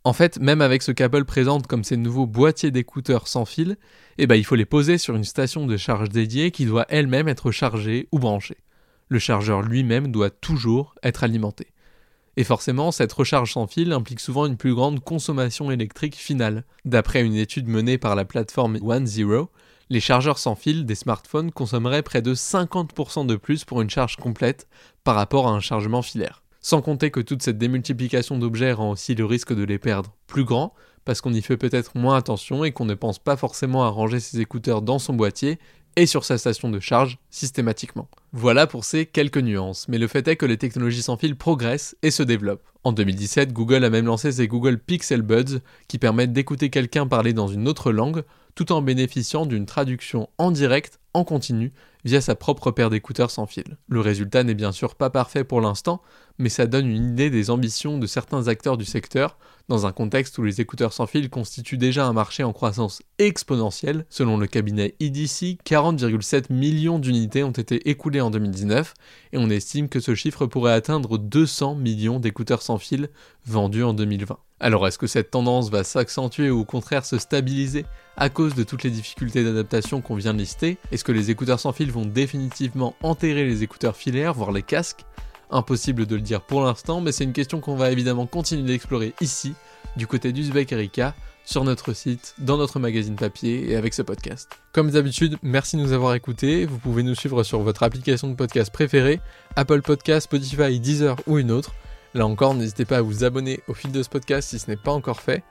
En 0.04 0.14
fait, 0.14 0.40
même 0.40 0.62
avec 0.62 0.83
ce 0.83 0.92
qu'Apple 0.92 1.25
présente 1.25 1.66
comme 1.66 1.85
ces 1.85 1.97
nouveaux 1.99 2.26
boîtiers 2.26 2.71
d'écouteurs 2.71 3.28
sans 3.28 3.45
fil, 3.45 3.76
eh 4.19 4.26
ben, 4.26 4.35
il 4.35 4.45
faut 4.45 4.57
les 4.57 4.64
poser 4.64 4.99
sur 4.99 5.14
une 5.14 5.25
station 5.25 5.66
de 5.66 5.76
charge 5.76 6.09
dédiée 6.09 6.50
qui 6.50 6.64
doit 6.64 6.87
elle-même 6.88 7.28
être 7.28 7.50
chargée 7.50 8.09
ou 8.12 8.19
branchée. 8.19 8.59
Le 9.09 9.19
chargeur 9.19 9.61
lui-même 9.61 10.11
doit 10.11 10.31
toujours 10.31 10.95
être 11.02 11.23
alimenté. 11.23 11.69
Et 12.37 12.45
forcément, 12.45 12.93
cette 12.93 13.12
recharge 13.12 13.53
sans 13.53 13.67
fil 13.67 13.93
implique 13.93 14.21
souvent 14.21 14.47
une 14.47 14.57
plus 14.57 14.75
grande 14.75 15.01
consommation 15.01 15.71
électrique 15.71 16.17
finale. 16.17 16.65
D'après 16.85 17.23
une 17.23 17.35
étude 17.35 17.69
menée 17.69 17.99
par 17.99 18.15
la 18.15 18.25
plateforme 18.25 18.79
OneZero, 18.83 19.51
Les 19.91 20.01
chargeurs 20.01 20.39
sans 20.39 20.55
fil 20.55 20.87
des 20.87 20.95
smartphones 20.95 21.51
consommeraient 21.51 22.03
près 22.03 22.23
de 22.23 22.35
50% 22.35 23.27
de 23.27 23.37
plus 23.37 23.67
pour 23.67 23.83
une 23.83 23.91
charge 23.91 24.17
complète 24.17 24.67
par 25.05 25.15
rapport 25.15 25.47
à 25.47 25.51
un 25.51 25.61
chargement 25.61 26.01
filaire. 26.01 26.43
Sans 26.62 26.81
compter 26.81 27.11
que 27.11 27.21
toute 27.21 27.43
cette 27.43 27.59
démultiplication 27.59 28.39
d'objets 28.39 28.73
rend 28.73 28.93
aussi 28.93 29.15
le 29.15 29.27
risque 29.27 29.53
de 29.53 29.65
les 29.65 29.79
perdre 29.79 30.15
plus 30.27 30.45
grand, 30.45 30.73
parce 31.05 31.21
qu'on 31.21 31.35
y 31.35 31.43
fait 31.43 31.59
peut-être 31.59 31.99
moins 31.99 32.17
attention 32.17 32.65
et 32.65 32.73
qu'on 32.73 32.87
ne 32.87 32.95
pense 32.95 33.19
pas 33.19 33.37
forcément 33.37 33.85
à 33.85 33.89
ranger 33.89 34.21
ses 34.21 34.41
écouteurs 34.41 34.81
dans 34.81 34.99
son 34.99 35.12
boîtier 35.12 35.59
et 35.97 36.07
sur 36.07 36.25
sa 36.25 36.39
station 36.39 36.71
de 36.71 36.81
charge 36.81 37.19
systématiquement. 37.31 38.09
Voilà 38.33 38.67
pour 38.67 38.85
ces 38.85 39.07
quelques 39.07 39.39
nuances, 39.39 39.87
mais 39.89 39.99
le 39.99 40.07
fait 40.09 40.27
est 40.29 40.37
que 40.37 40.47
les 40.47 40.59
technologies 40.59 41.03
sans 41.03 41.17
fil 41.17 41.37
progressent 41.37 41.97
et 42.03 42.11
se 42.11 42.23
développent. 42.23 42.67
En 42.85 42.93
2017, 42.93 43.53
Google 43.53 43.85
a 43.85 43.91
même 43.91 44.07
lancé 44.07 44.33
ses 44.33 44.49
Google 44.49 44.79
Pixel 44.79 45.23
Buds 45.23 45.61
qui 45.89 45.99
permettent 45.99 46.33
d'écouter 46.33 46.71
quelqu'un 46.71 47.07
parler 47.07 47.33
dans 47.33 47.49
une 47.49 47.69
autre 47.69 47.93
langue 47.93 48.25
tout 48.55 48.73
en 48.73 48.83
bénéficiant 48.83 49.47
d'une 49.47 49.67
traduction 49.67 50.29
en 50.39 50.51
direct, 50.51 50.99
en 51.15 51.25
continu, 51.25 51.73
via 52.04 52.21
sa 52.21 52.35
propre 52.35 52.71
paire 52.71 52.90
d'écouteurs 52.90 53.30
sans 53.30 53.47
fil. 53.47 53.76
Le 53.88 54.00
résultat 54.00 54.44
n'est 54.44 54.54
bien 54.54 54.73
sûr 54.73 54.94
pas 54.94 55.11
parfait 55.11 55.44
pour 55.44 55.61
l'instant, 55.61 56.02
mais 56.38 56.49
ça 56.49 56.66
donne 56.66 56.88
une 56.88 57.12
idée 57.12 57.30
des 57.30 57.50
ambitions 57.50 57.99
de 57.99 58.06
certains 58.06 58.49
acteurs 58.49 58.76
du 58.76 58.85
secteur, 58.85 59.38
dans 59.68 59.87
un 59.87 59.92
contexte 59.92 60.38
où 60.38 60.42
les 60.42 60.61
écouteurs 60.61 60.92
sans 60.92 61.06
fil 61.06 61.30
constituent 61.30 61.78
déjà 61.78 62.06
un 62.06 62.12
marché 62.12 62.42
en 62.42 62.52
croissance 62.52 63.02
exponentielle. 63.18 64.04
Selon 64.11 64.37
le 64.37 64.47
cabinet 64.47 64.97
EDC, 65.00 65.59
40,7 65.64 66.52
millions 66.52 66.99
d'unités 66.99 67.44
ont 67.44 67.52
été 67.52 67.88
écoulées 67.88 68.21
en 68.21 68.30
2019, 68.30 68.94
et 69.32 69.38
on 69.38 69.50
estime 69.50 69.88
que 69.88 70.00
ce 70.00 70.14
chiffre 70.14 70.47
pourrait 70.47 70.73
atteindre 70.73 71.18
200 71.18 71.76
millions 71.76 72.18
d'écouteurs 72.18 72.62
sans 72.62 72.78
fil 72.78 73.09
vendus 73.47 73.85
en 73.85 73.94
2020. 73.94 74.38
Alors 74.62 74.87
est-ce 74.87 74.97
que 74.97 75.09
cette 75.09 75.33
tendance 75.33 75.71
va 75.71 75.83
s'accentuer 75.83 76.49
ou 76.49 76.61
au 76.61 76.64
contraire 76.64 77.04
se 77.04 77.19
stabiliser 77.19 77.85
à 78.16 78.28
cause 78.28 78.54
de 78.54 78.62
toutes 78.62 78.85
les 78.85 78.90
difficultés 78.90 79.42
d'adaptation 79.42 80.00
qu'on 80.00 80.14
vient 80.14 80.33
de 80.33 80.38
lister? 80.38 80.78
Est-ce 80.92 81.02
que 81.02 81.11
les 81.11 81.33
écouteurs 81.33 81.59
sans 81.59 81.73
fil 81.73 81.90
vont 81.90 82.07
définitivement 82.07 82.95
enterrer 83.02 83.45
les 83.45 83.64
écouteurs 83.64 83.97
filaires, 83.97 84.35
voire 84.35 84.52
les 84.52 84.62
casques? 84.62 85.04
Impossible 85.50 86.07
de 86.07 86.14
le 86.14 86.21
dire 86.21 86.42
pour 86.42 86.62
l'instant, 86.62 87.00
mais 87.00 87.11
c'est 87.11 87.25
une 87.25 87.33
question 87.33 87.59
qu'on 87.59 87.75
va 87.75 87.90
évidemment 87.90 88.25
continuer 88.26 88.62
d'explorer 88.62 89.14
ici, 89.21 89.54
du 89.97 90.07
côté 90.07 90.31
d'Uzbek 90.31 90.71
Erika, 90.71 91.16
sur 91.45 91.64
notre 91.64 91.92
site, 91.92 92.37
dans 92.38 92.57
notre 92.57 92.78
magazine 92.78 93.16
papier 93.16 93.69
et 93.69 93.75
avec 93.75 93.95
ce 93.95 94.02
podcast. 94.02 94.49
Comme 94.73 94.92
d'habitude, 94.92 95.38
merci 95.42 95.76
de 95.76 95.83
nous 95.83 95.92
avoir 95.92 96.14
écoutés. 96.14 96.66
Vous 96.66 96.78
pouvez 96.78 97.02
nous 97.02 97.16
suivre 97.16 97.42
sur 97.42 97.62
votre 97.62 97.83
application 97.83 98.28
de 98.28 98.37
podcast 98.37 98.73
préférée, 98.73 99.21
Apple 99.57 99.83
Podcast, 99.83 100.26
Spotify, 100.26 100.78
Deezer 100.78 101.16
ou 101.26 101.38
une 101.38 101.50
autre. 101.50 101.73
Là 102.14 102.26
encore, 102.26 102.54
n'hésitez 102.54 102.85
pas 102.85 102.99
à 102.99 103.02
vous 103.02 103.25
abonner 103.25 103.61
au 103.69 103.75
fil 103.75 103.90
de 103.90 104.02
ce 104.02 104.09
podcast 104.09 104.50
si 104.50 104.59
ce 104.59 104.71
n'est 104.71 104.76
pas 104.76 104.92
encore 104.92 105.21
fait. 105.21 105.42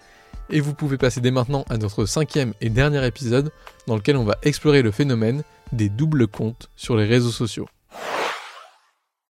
Et 0.49 0.59
vous 0.59 0.73
pouvez 0.73 0.97
passer 0.97 1.21
dès 1.21 1.31
maintenant 1.31 1.65
à 1.69 1.77
notre 1.77 2.05
cinquième 2.05 2.53
et 2.61 2.69
dernier 2.69 3.05
épisode 3.05 3.51
dans 3.87 3.95
lequel 3.95 4.17
on 4.17 4.23
va 4.23 4.37
explorer 4.43 4.81
le 4.81 4.91
phénomène 4.91 5.43
des 5.71 5.89
doubles 5.89 6.27
comptes 6.27 6.69
sur 6.75 6.95
les 6.95 7.05
réseaux 7.05 7.31
sociaux. 7.31 7.67